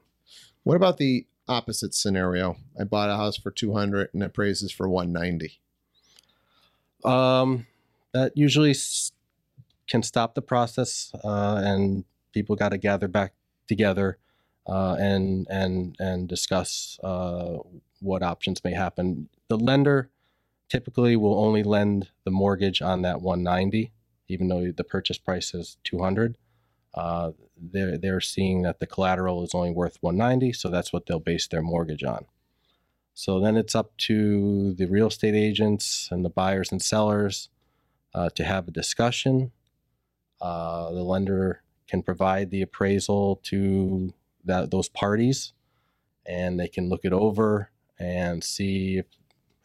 What 0.63 0.75
about 0.75 0.97
the 0.97 1.27
opposite 1.47 1.93
scenario? 1.93 2.57
I 2.79 2.83
bought 2.85 3.09
a 3.09 3.15
house 3.17 3.37
for 3.37 3.51
200 3.51 4.09
and 4.13 4.23
it 4.23 4.27
appraises 4.27 4.71
for 4.71 4.89
190. 4.89 5.59
Um, 7.03 7.67
that 8.13 8.35
usually 8.35 8.71
s- 8.71 9.11
can 9.87 10.01
stop 10.01 10.33
the 10.33 10.41
process, 10.41 11.11
uh, 11.23 11.61
and 11.63 12.05
people 12.33 12.55
got 12.55 12.69
to 12.69 12.77
gather 12.77 13.07
back 13.07 13.33
together 13.67 14.17
uh, 14.67 14.95
and 14.99 15.45
and 15.49 15.95
and 15.99 16.27
discuss 16.27 16.99
uh, 17.03 17.57
what 17.99 18.23
options 18.23 18.63
may 18.63 18.73
happen. 18.73 19.29
The 19.49 19.57
lender 19.57 20.09
typically 20.69 21.15
will 21.15 21.39
only 21.39 21.63
lend 21.63 22.09
the 22.23 22.31
mortgage 22.31 22.81
on 22.81 23.01
that 23.03 23.21
190, 23.21 23.91
even 24.27 24.47
though 24.47 24.71
the 24.71 24.83
purchase 24.83 25.17
price 25.17 25.53
is 25.53 25.77
200. 25.83 26.37
Uh, 26.93 27.31
they're 27.57 27.97
they're 27.97 28.21
seeing 28.21 28.61
that 28.63 28.79
the 28.79 28.87
collateral 28.87 29.43
is 29.43 29.53
only 29.53 29.71
worth 29.71 29.97
190, 30.01 30.53
so 30.53 30.69
that's 30.69 30.91
what 30.91 31.05
they'll 31.05 31.19
base 31.19 31.47
their 31.47 31.61
mortgage 31.61 32.03
on. 32.03 32.25
So 33.13 33.39
then 33.39 33.55
it's 33.55 33.75
up 33.75 33.95
to 33.97 34.73
the 34.73 34.87
real 34.87 35.07
estate 35.07 35.35
agents 35.35 36.09
and 36.11 36.23
the 36.25 36.29
buyers 36.29 36.71
and 36.71 36.81
sellers 36.81 37.49
uh, 38.13 38.29
to 38.35 38.43
have 38.43 38.67
a 38.67 38.71
discussion. 38.71 39.51
Uh, 40.41 40.91
the 40.91 41.03
lender 41.03 41.61
can 41.87 42.01
provide 42.01 42.51
the 42.51 42.61
appraisal 42.61 43.37
to 43.43 44.13
that 44.43 44.71
those 44.71 44.89
parties, 44.89 45.53
and 46.25 46.59
they 46.59 46.67
can 46.67 46.89
look 46.89 47.05
it 47.05 47.13
over 47.13 47.71
and 47.97 48.43
see 48.43 48.97
if 48.97 49.05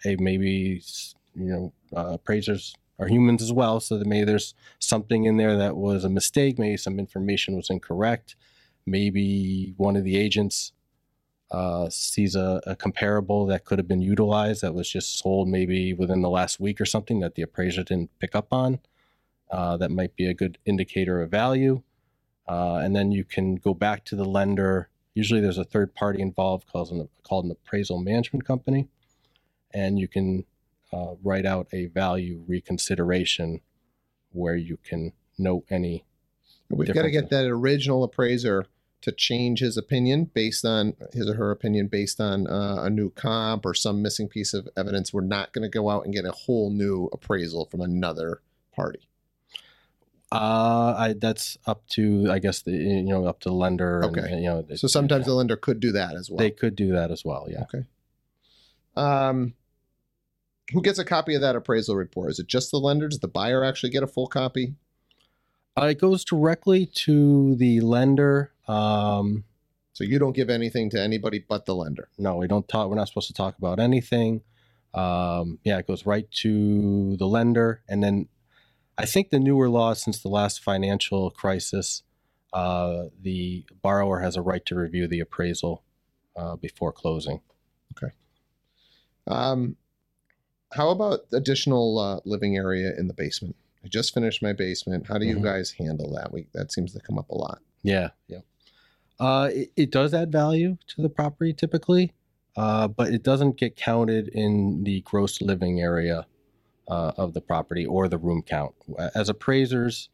hey 0.02 0.16
maybe 0.18 0.82
you 1.34 1.44
know 1.44 1.72
uh, 1.96 2.14
appraisers 2.14 2.74
are 2.98 3.08
humans 3.08 3.42
as 3.42 3.52
well, 3.52 3.80
so 3.80 3.98
that 3.98 4.06
maybe 4.06 4.26
there's 4.26 4.54
something 4.78 5.24
in 5.24 5.38
there 5.38 5.56
that 5.56 5.76
was 5.76 6.04
a 6.04 6.10
mistake, 6.10 6.58
maybe 6.58 6.76
some 6.76 6.98
information 6.98 7.56
was 7.56 7.70
incorrect, 7.70 8.36
maybe 8.84 9.72
one 9.78 9.96
of 9.96 10.04
the 10.04 10.18
agents 10.18 10.72
uh, 11.50 11.88
sees 11.90 12.36
a, 12.36 12.60
a, 12.64 12.76
comparable 12.76 13.44
that 13.46 13.64
could 13.64 13.78
have 13.78 13.88
been 13.88 14.00
utilized 14.00 14.62
that 14.62 14.72
was 14.72 14.88
just 14.88 15.18
sold 15.18 15.48
maybe 15.48 15.92
within 15.92 16.22
the 16.22 16.30
last 16.30 16.60
week 16.60 16.80
or 16.80 16.86
something 16.86 17.18
that 17.18 17.34
the 17.34 17.42
appraiser 17.42 17.82
didn't 17.82 18.10
pick 18.20 18.36
up 18.36 18.52
on. 18.52 18.78
Uh, 19.50 19.76
that 19.76 19.90
might 19.90 20.14
be 20.14 20.26
a 20.26 20.34
good 20.34 20.58
indicator 20.64 21.20
of 21.20 21.28
value. 21.28 21.82
Uh, 22.48 22.76
and 22.76 22.94
then 22.94 23.10
you 23.10 23.24
can 23.24 23.56
go 23.56 23.74
back 23.74 24.04
to 24.04 24.14
the 24.14 24.24
lender. 24.24 24.90
Usually 25.14 25.40
there's 25.40 25.58
a 25.58 25.64
third 25.64 25.92
party 25.92 26.22
involved 26.22 26.68
called 26.70 26.92
an, 26.92 27.08
called 27.24 27.46
an 27.46 27.50
appraisal 27.50 27.98
management 27.98 28.44
company. 28.44 28.88
And 29.72 29.98
you 29.98 30.08
can 30.08 30.44
uh, 30.92 31.14
write 31.22 31.46
out 31.46 31.68
a 31.72 31.86
value 31.86 32.42
reconsideration 32.46 33.60
where 34.32 34.56
you 34.56 34.78
can 34.82 35.12
note 35.38 35.64
any. 35.70 36.04
We've 36.68 36.92
got 36.92 37.02
to 37.02 37.10
get 37.10 37.30
that 37.30 37.46
original 37.46 38.04
appraiser 38.04 38.66
to 39.02 39.12
change 39.12 39.60
his 39.60 39.76
opinion 39.76 40.30
based 40.34 40.64
on 40.64 40.94
his 41.12 41.28
or 41.28 41.34
her 41.34 41.50
opinion 41.50 41.88
based 41.88 42.20
on 42.20 42.46
uh, 42.46 42.82
a 42.82 42.90
new 42.90 43.10
comp 43.10 43.64
or 43.64 43.74
some 43.74 44.02
missing 44.02 44.28
piece 44.28 44.52
of 44.52 44.68
evidence. 44.76 45.12
We're 45.12 45.22
not 45.22 45.52
going 45.52 45.62
to 45.62 45.68
go 45.68 45.88
out 45.88 46.04
and 46.04 46.14
get 46.14 46.24
a 46.24 46.32
whole 46.32 46.70
new 46.70 47.08
appraisal 47.12 47.66
from 47.66 47.80
another 47.80 48.42
party. 48.74 49.08
Uh, 50.32 50.94
I 50.96 51.14
that's 51.18 51.58
up 51.66 51.88
to 51.88 52.28
I 52.30 52.38
guess 52.38 52.62
the 52.62 52.70
you 52.70 53.02
know 53.02 53.24
up 53.24 53.40
to 53.40 53.48
the 53.48 53.54
lender. 53.54 54.04
Okay. 54.04 54.20
And, 54.20 54.42
you 54.42 54.48
know, 54.48 54.64
so 54.76 54.86
sometimes 54.86 55.26
the 55.26 55.34
lender 55.34 55.56
could 55.56 55.80
do 55.80 55.90
that 55.92 56.14
as 56.14 56.30
well. 56.30 56.38
They 56.38 56.52
could 56.52 56.76
do 56.76 56.92
that 56.92 57.10
as 57.10 57.24
well. 57.24 57.48
Yeah. 57.50 57.62
Okay. 57.62 57.84
Um, 58.96 59.54
who 60.72 60.82
gets 60.82 60.98
a 60.98 61.04
copy 61.04 61.34
of 61.34 61.40
that 61.40 61.56
appraisal 61.56 61.96
report? 61.96 62.30
Is 62.30 62.38
it 62.38 62.46
just 62.46 62.70
the 62.70 62.78
lender? 62.78 63.08
Does 63.08 63.20
the 63.20 63.28
buyer 63.28 63.64
actually 63.64 63.90
get 63.90 64.02
a 64.02 64.06
full 64.06 64.26
copy? 64.26 64.74
Uh, 65.76 65.86
it 65.86 66.00
goes 66.00 66.24
directly 66.24 66.86
to 66.86 67.54
the 67.56 67.80
lender. 67.80 68.52
Um, 68.68 69.44
so 69.92 70.04
you 70.04 70.18
don't 70.18 70.34
give 70.34 70.50
anything 70.50 70.90
to 70.90 71.00
anybody 71.00 71.44
but 71.46 71.66
the 71.66 71.74
lender. 71.74 72.08
No, 72.18 72.36
we 72.36 72.46
don't 72.46 72.68
talk. 72.68 72.88
We're 72.88 72.96
not 72.96 73.08
supposed 73.08 73.28
to 73.28 73.34
talk 73.34 73.58
about 73.58 73.78
anything. 73.78 74.42
Um, 74.94 75.58
yeah, 75.64 75.78
it 75.78 75.86
goes 75.86 76.06
right 76.06 76.30
to 76.42 77.16
the 77.16 77.26
lender, 77.26 77.82
and 77.88 78.02
then 78.02 78.28
I 78.98 79.06
think 79.06 79.30
the 79.30 79.38
newer 79.38 79.68
law 79.68 79.94
since 79.94 80.20
the 80.20 80.28
last 80.28 80.62
financial 80.62 81.30
crisis, 81.30 82.02
uh, 82.52 83.04
the 83.20 83.64
borrower 83.82 84.20
has 84.20 84.36
a 84.36 84.42
right 84.42 84.64
to 84.66 84.74
review 84.74 85.06
the 85.06 85.20
appraisal 85.20 85.84
uh, 86.36 86.56
before 86.56 86.92
closing. 86.92 87.40
Okay. 87.96 88.12
Um, 89.28 89.76
how 90.72 90.90
about 90.90 91.20
additional 91.32 91.98
uh, 91.98 92.20
living 92.24 92.56
area 92.56 92.92
in 92.96 93.08
the 93.08 93.14
basement? 93.14 93.56
I 93.84 93.88
just 93.88 94.12
finished 94.14 94.42
my 94.42 94.52
basement. 94.52 95.06
How 95.06 95.18
do 95.18 95.26
you 95.26 95.36
mm-hmm. 95.36 95.44
guys 95.44 95.72
handle 95.72 96.12
that? 96.14 96.32
We 96.32 96.46
that 96.52 96.72
seems 96.72 96.92
to 96.92 97.00
come 97.00 97.18
up 97.18 97.30
a 97.30 97.34
lot. 97.36 97.60
Yeah, 97.82 98.10
yeah. 98.28 98.40
Uh, 99.18 99.50
it, 99.52 99.72
it, 99.76 99.90
does 99.90 100.14
add 100.14 100.32
value 100.32 100.78
to 100.86 101.02
the 101.02 101.08
property 101.10 101.52
typically, 101.52 102.14
uh, 102.56 102.88
but 102.88 103.12
it 103.12 103.22
doesn't 103.22 103.58
get 103.58 103.76
counted 103.76 104.28
in 104.28 104.82
the 104.84 105.02
gross 105.02 105.42
living 105.42 105.78
area 105.78 106.26
uh, 106.88 107.12
of 107.18 107.34
the 107.34 107.40
property 107.40 107.84
or 107.84 108.08
the 108.08 108.16
room 108.16 108.42
count. 108.42 108.74
As 109.14 109.28
appraisers, 109.28 110.08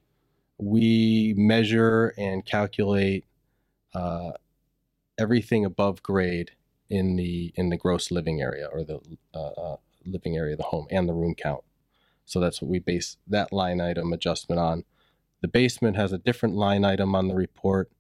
we 0.59 1.35
measure 1.37 2.15
and 2.17 2.45
calculate 2.45 3.25
uh, 3.95 4.33
everything 5.19 5.65
above 5.65 6.03
grade 6.03 6.53
in 6.89 7.17
the 7.17 7.53
in 7.57 7.71
the 7.71 7.77
gross 7.77 8.11
living 8.11 8.41
area 8.41 8.69
or 8.73 8.85
the 8.85 9.01
uh, 9.35 9.39
uh, 9.39 9.77
living 10.07 10.37
area 10.37 10.55
of 10.55 10.59
the 10.59 10.65
home 10.65 10.87
and 10.91 11.09
the 11.09 11.15
room 11.15 11.35
count. 11.35 11.63
So 12.25 12.41
that's 12.41 12.61
what 12.61 12.71
we 12.71 12.79
base 12.79 13.17
that 13.27 13.53
line 13.53 13.81
item 13.81 14.13
adjustment 14.13 14.61
on. 14.61 14.85
The 15.43 15.49
basement 15.49 15.97
has 15.97 16.13
a 16.13 16.19
different 16.19 16.57
line 16.57 16.85
item 16.85 17.15
on 17.15 17.29
the 17.29 17.35
report 17.35 17.91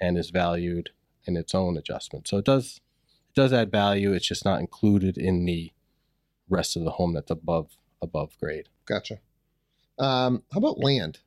and 0.00 0.18
is 0.18 0.30
valued 0.30 0.90
in 1.24 1.36
its 1.36 1.54
own 1.54 1.76
adjustment. 1.76 2.28
So 2.28 2.38
it 2.38 2.44
does 2.44 2.80
it 3.28 3.34
does 3.34 3.52
add 3.52 3.70
value. 3.70 4.12
It's 4.12 4.26
just 4.26 4.44
not 4.44 4.60
included 4.60 5.16
in 5.16 5.44
the 5.44 5.72
rest 6.48 6.76
of 6.76 6.84
the 6.84 6.92
home 6.92 7.14
that's 7.14 7.30
above 7.30 7.76
above 8.02 8.36
grade. 8.38 8.68
Gotcha. 8.86 9.18
Um, 9.98 10.42
how 10.52 10.58
about 10.58 10.78
land? 10.78 11.20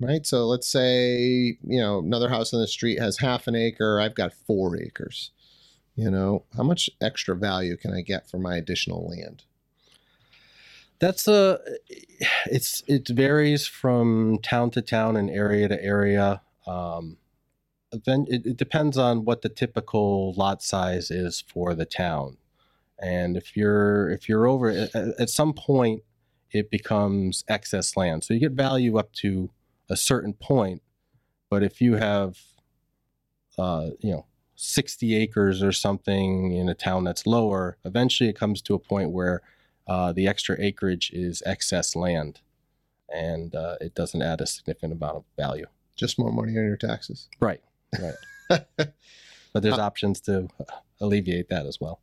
Right. 0.00 0.26
So 0.26 0.46
let's 0.46 0.66
say, 0.66 1.58
you 1.62 1.80
know, 1.80 1.98
another 1.98 2.30
house 2.30 2.54
on 2.54 2.60
the 2.60 2.66
street 2.66 2.98
has 2.98 3.18
half 3.18 3.46
an 3.46 3.54
acre. 3.54 4.00
I've 4.00 4.14
got 4.14 4.32
four 4.32 4.80
acres. 4.80 5.30
You 5.94 6.10
know, 6.10 6.44
how 6.56 6.62
much 6.62 6.88
extra 7.02 7.36
value 7.36 7.76
can 7.76 7.92
I 7.92 8.00
get 8.00 8.30
for 8.30 8.38
my 8.38 8.56
additional 8.56 9.06
land? 9.06 9.44
That's 11.00 11.26
a. 11.26 11.58
It's 12.46 12.82
it 12.86 13.08
varies 13.08 13.66
from 13.66 14.38
town 14.42 14.70
to 14.72 14.82
town 14.82 15.16
and 15.16 15.30
area 15.30 15.68
to 15.68 15.82
area. 15.82 16.42
Um, 16.66 17.16
then 18.04 18.26
it, 18.28 18.46
it 18.46 18.56
depends 18.56 18.98
on 18.98 19.24
what 19.24 19.42
the 19.42 19.48
typical 19.48 20.34
lot 20.34 20.62
size 20.62 21.10
is 21.10 21.40
for 21.40 21.74
the 21.74 21.86
town, 21.86 22.36
and 22.98 23.36
if 23.36 23.56
you're 23.56 24.10
if 24.10 24.28
you're 24.28 24.46
over 24.46 24.68
at, 24.68 24.94
at 24.94 25.30
some 25.30 25.54
point, 25.54 26.02
it 26.52 26.70
becomes 26.70 27.44
excess 27.48 27.96
land. 27.96 28.22
So 28.24 28.34
you 28.34 28.40
get 28.40 28.52
value 28.52 28.98
up 28.98 29.12
to 29.14 29.50
a 29.88 29.96
certain 29.96 30.34
point, 30.34 30.82
but 31.48 31.62
if 31.62 31.80
you 31.80 31.96
have, 31.96 32.38
uh, 33.58 33.90
you 34.00 34.12
know, 34.12 34.26
60 34.54 35.14
acres 35.16 35.62
or 35.62 35.72
something 35.72 36.52
in 36.52 36.68
a 36.68 36.74
town 36.74 37.04
that's 37.04 37.26
lower, 37.26 37.78
eventually 37.84 38.28
it 38.28 38.36
comes 38.36 38.60
to 38.62 38.74
a 38.74 38.78
point 38.78 39.10
where 39.10 39.42
uh, 39.90 40.12
the 40.12 40.28
extra 40.28 40.56
acreage 40.60 41.10
is 41.12 41.42
excess 41.44 41.96
land 41.96 42.40
and 43.12 43.56
uh, 43.56 43.74
it 43.80 43.92
doesn't 43.92 44.22
add 44.22 44.40
a 44.40 44.46
significant 44.46 44.92
amount 44.92 45.16
of 45.16 45.24
value. 45.36 45.66
Just 45.96 46.16
more 46.16 46.30
money 46.30 46.56
on 46.56 46.64
your 46.64 46.76
taxes. 46.76 47.28
Right, 47.40 47.60
right. 47.98 48.14
but 48.78 48.94
there's 49.62 49.80
options 49.80 50.20
to 50.22 50.48
alleviate 51.00 51.48
that 51.48 51.66
as 51.66 51.78
well. 51.80 52.00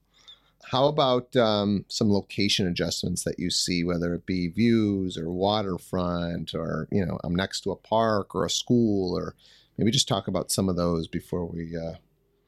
How 0.65 0.87
about 0.87 1.33
um, 1.37 1.85
some 1.87 2.11
location 2.11 2.67
adjustments 2.67 3.23
that 3.23 3.39
you 3.39 3.49
see, 3.49 3.85
whether 3.85 4.13
it 4.13 4.25
be 4.25 4.49
views 4.49 5.17
or 5.17 5.31
waterfront, 5.31 6.53
or 6.53 6.89
you 6.91 7.05
know, 7.05 7.17
I'm 7.23 7.33
next 7.33 7.61
to 7.61 7.71
a 7.71 7.77
park 7.77 8.35
or 8.35 8.43
a 8.43 8.49
school, 8.49 9.17
or 9.17 9.33
maybe 9.77 9.91
just 9.91 10.09
talk 10.09 10.27
about 10.27 10.51
some 10.51 10.67
of 10.67 10.75
those 10.75 11.07
before 11.07 11.45
we 11.45 11.73
uh, 11.77 11.93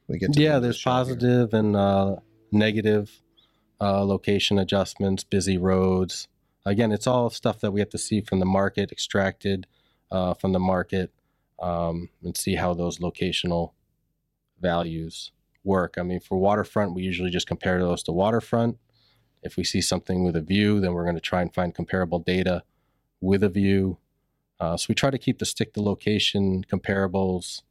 we 0.06 0.18
get. 0.18 0.34
to 0.34 0.42
yeah, 0.42 0.56
the 0.56 0.60
there's 0.60 0.82
positive 0.82 1.54
and 1.54 1.74
uh, 1.74 2.16
negative 2.52 3.10
uh, 3.80 4.04
location 4.04 4.58
adjustments, 4.58 5.24
busy 5.24 5.56
roads. 5.56 6.28
Again, 6.66 6.92
it's 6.92 7.06
all 7.06 7.30
stuff 7.30 7.60
that 7.60 7.70
we 7.70 7.80
have 7.80 7.88
to 7.90 7.98
see 7.98 8.20
from 8.20 8.38
the 8.38 8.46
market, 8.46 8.92
extracted 8.92 9.66
uh, 10.10 10.34
from 10.34 10.52
the 10.52 10.58
market, 10.58 11.12
um, 11.60 12.10
and 12.22 12.36
see 12.36 12.56
how 12.56 12.74
those 12.74 12.98
locational 12.98 13.72
values 14.60 15.32
work. 15.64 15.96
I 15.98 16.02
mean, 16.02 16.20
for 16.20 16.38
waterfront, 16.38 16.94
we 16.94 17.02
usually 17.02 17.30
just 17.30 17.46
compare 17.46 17.80
those 17.80 18.02
to 18.04 18.12
waterfront. 18.12 18.78
If 19.42 19.56
we 19.56 19.64
see 19.64 19.80
something 19.80 20.24
with 20.24 20.36
a 20.36 20.42
view, 20.42 20.80
then 20.80 20.92
we're 20.92 21.04
going 21.04 21.14
to 21.14 21.20
try 21.20 21.40
and 21.40 21.52
find 21.52 21.74
comparable 21.74 22.18
data 22.18 22.62
with 23.20 23.42
a 23.42 23.48
view. 23.48 23.98
Uh, 24.58 24.76
so 24.76 24.86
we 24.90 24.94
try 24.94 25.10
to 25.10 25.18
keep 25.18 25.38
the 25.38 25.46
stick 25.46 25.72
to 25.74 25.82
location 25.82 26.64
comparables 26.70 27.62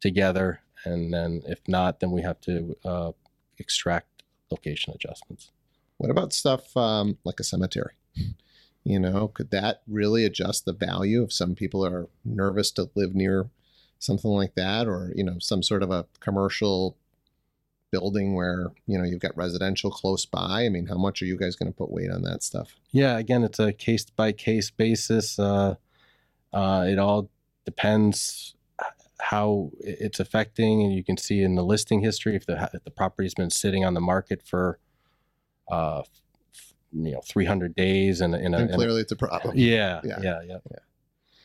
together, 0.00 0.60
and 0.84 1.12
then 1.12 1.42
if 1.46 1.60
not, 1.68 2.00
then 2.00 2.10
we 2.10 2.22
have 2.22 2.40
to 2.42 2.76
uh, 2.84 3.12
extract 3.58 4.13
location 4.54 4.94
adjustments. 4.94 5.50
What 5.98 6.10
about 6.10 6.32
stuff 6.32 6.76
um, 6.76 7.18
like 7.24 7.40
a 7.40 7.44
cemetery? 7.44 7.94
You 8.86 9.00
know, 9.00 9.28
could 9.28 9.50
that 9.50 9.80
really 9.88 10.26
adjust 10.26 10.66
the 10.66 10.74
value 10.74 11.22
if 11.22 11.32
some 11.32 11.54
people 11.54 11.86
are 11.86 12.06
nervous 12.22 12.70
to 12.72 12.90
live 12.94 13.14
near 13.14 13.48
something 13.98 14.30
like 14.30 14.56
that, 14.56 14.86
or 14.86 15.10
you 15.16 15.24
know, 15.24 15.38
some 15.38 15.62
sort 15.62 15.82
of 15.82 15.90
a 15.90 16.04
commercial 16.20 16.94
building 17.90 18.34
where 18.34 18.72
you 18.86 18.98
know 18.98 19.04
you've 19.04 19.20
got 19.20 19.34
residential 19.38 19.90
close 19.90 20.26
by? 20.26 20.64
I 20.66 20.68
mean, 20.68 20.84
how 20.84 20.98
much 20.98 21.22
are 21.22 21.24
you 21.24 21.38
guys 21.38 21.56
going 21.56 21.72
to 21.72 21.76
put 21.76 21.90
weight 21.90 22.10
on 22.10 22.22
that 22.24 22.42
stuff? 22.42 22.76
Yeah, 22.90 23.16
again, 23.16 23.42
it's 23.42 23.58
a 23.58 23.72
case 23.72 24.04
by 24.04 24.32
case 24.32 24.70
basis. 24.70 25.38
Uh, 25.38 25.76
uh, 26.52 26.84
it 26.86 26.98
all 26.98 27.30
depends 27.64 28.54
how 29.20 29.70
it's 29.80 30.20
affecting, 30.20 30.82
and 30.82 30.92
you 30.92 31.04
can 31.04 31.16
see 31.16 31.42
in 31.42 31.54
the 31.54 31.62
listing 31.64 32.00
history 32.00 32.34
if 32.36 32.46
the 32.46 32.70
if 32.74 32.84
the 32.84 32.90
property's 32.90 33.34
been 33.34 33.50
sitting 33.50 33.84
on 33.84 33.94
the 33.94 34.00
market 34.00 34.42
for, 34.44 34.78
uh, 35.70 36.02
you 36.92 37.12
know, 37.12 37.20
300 37.26 37.74
days, 37.74 38.20
and 38.20 38.34
in 38.34 38.54
a, 38.54 38.58
And 38.58 38.72
clearly, 38.72 39.00
it's 39.00 39.12
a 39.12 39.16
problem. 39.16 39.56
yeah, 39.56 40.00
Yeah. 40.04 40.20
yeah, 40.22 40.40
yeah, 40.46 40.58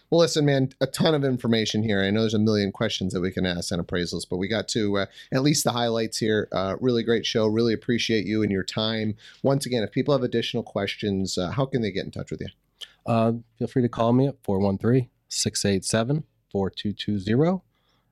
Well, 0.10 0.22
listen, 0.22 0.46
man, 0.46 0.70
a 0.82 0.88
ton 0.88 1.14
of 1.14 1.24
information 1.24 1.84
here. 1.84 2.02
I 2.02 2.10
know 2.10 2.22
there's 2.22 2.34
a 2.34 2.40
million 2.40 2.72
questions 2.72 3.14
that 3.14 3.22
we 3.22 3.32
can 3.32 3.46
ask 3.46 3.72
on 3.72 3.80
appraisals, 3.80 4.26
but 4.28 4.38
we 4.38 4.48
got 4.48 4.68
to 4.70 4.98
uh, 5.00 5.06
at 5.32 5.44
least 5.44 5.64
the 5.64 5.72
highlights 5.72 6.18
here. 6.18 6.48
Uh, 6.52 6.76
really 6.80 7.04
great 7.04 7.26
show. 7.26 7.46
Really 7.46 7.74
appreciate 7.74 8.26
you 8.26 8.42
and 8.42 8.52
your 8.52 8.64
time. 8.64 9.16
Once 9.44 9.66
again, 9.68 9.84
if 9.84 9.92
people 9.92 10.14
have 10.14 10.24
additional 10.24 10.64
questions, 10.64 11.38
uh, 11.38 11.52
how 11.52 11.66
can 11.66 11.82
they 11.84 11.92
get 11.92 12.06
in 12.06 12.12
touch 12.12 12.32
with 12.32 12.42
you? 12.42 12.48
Uh, 13.06 13.34
feel 13.58 13.68
free 13.68 13.82
to 13.84 13.90
call 13.90 14.14
me 14.14 14.28
at 14.28 14.36
413 14.44 15.10
687 15.30 16.24
4220. 16.52 17.62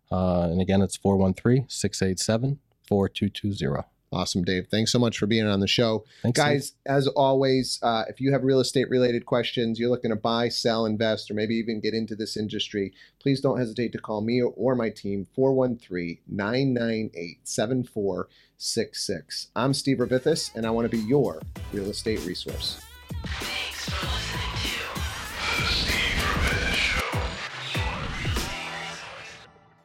Uh, 0.10 0.47
And 0.52 0.62
again, 0.62 0.82
it's 0.82 0.95
413 0.97 1.65
687 1.69 2.60
4220. 2.88 3.84
Awesome, 4.10 4.43
Dave. 4.43 4.67
Thanks 4.71 4.93
so 4.93 5.00
much 5.00 5.17
for 5.17 5.28
being 5.28 5.45
on 5.45 5.60
the 5.60 5.67
show. 5.67 6.06
Thanks. 6.23 6.39
Guys, 6.39 6.71
as 6.86 7.08
always, 7.08 7.78
uh, 7.84 8.06
if 8.08 8.21
you 8.21 8.32
have 8.32 8.41
real 8.43 8.62
estate 8.62 8.89
related 8.89 9.26
questions, 9.26 9.80
you're 9.80 9.89
looking 9.89 10.12
to 10.12 10.15
buy, 10.15 10.47
sell, 10.47 10.86
invest, 10.86 11.30
or 11.30 11.34
maybe 11.34 11.56
even 11.56 11.82
get 11.82 11.93
into 11.93 12.15
this 12.15 12.38
industry, 12.38 12.93
please 13.19 13.41
don't 13.41 13.60
hesitate 13.60 13.91
to 13.91 13.97
call 13.97 14.21
me 14.21 14.41
or 14.41 14.76
my 14.76 14.89
team 14.89 15.28
413 15.36 16.19
998 16.26 17.39
7466. 17.43 19.47
I'm 19.58 19.73
Steve 19.73 19.97
Ravithis, 19.97 20.56
and 20.56 20.65
I 20.65 20.69
want 20.69 20.89
to 20.89 20.97
be 20.97 21.04
your 21.04 21.41
real 21.73 21.89
estate 21.89 22.26
resource. 22.26 22.82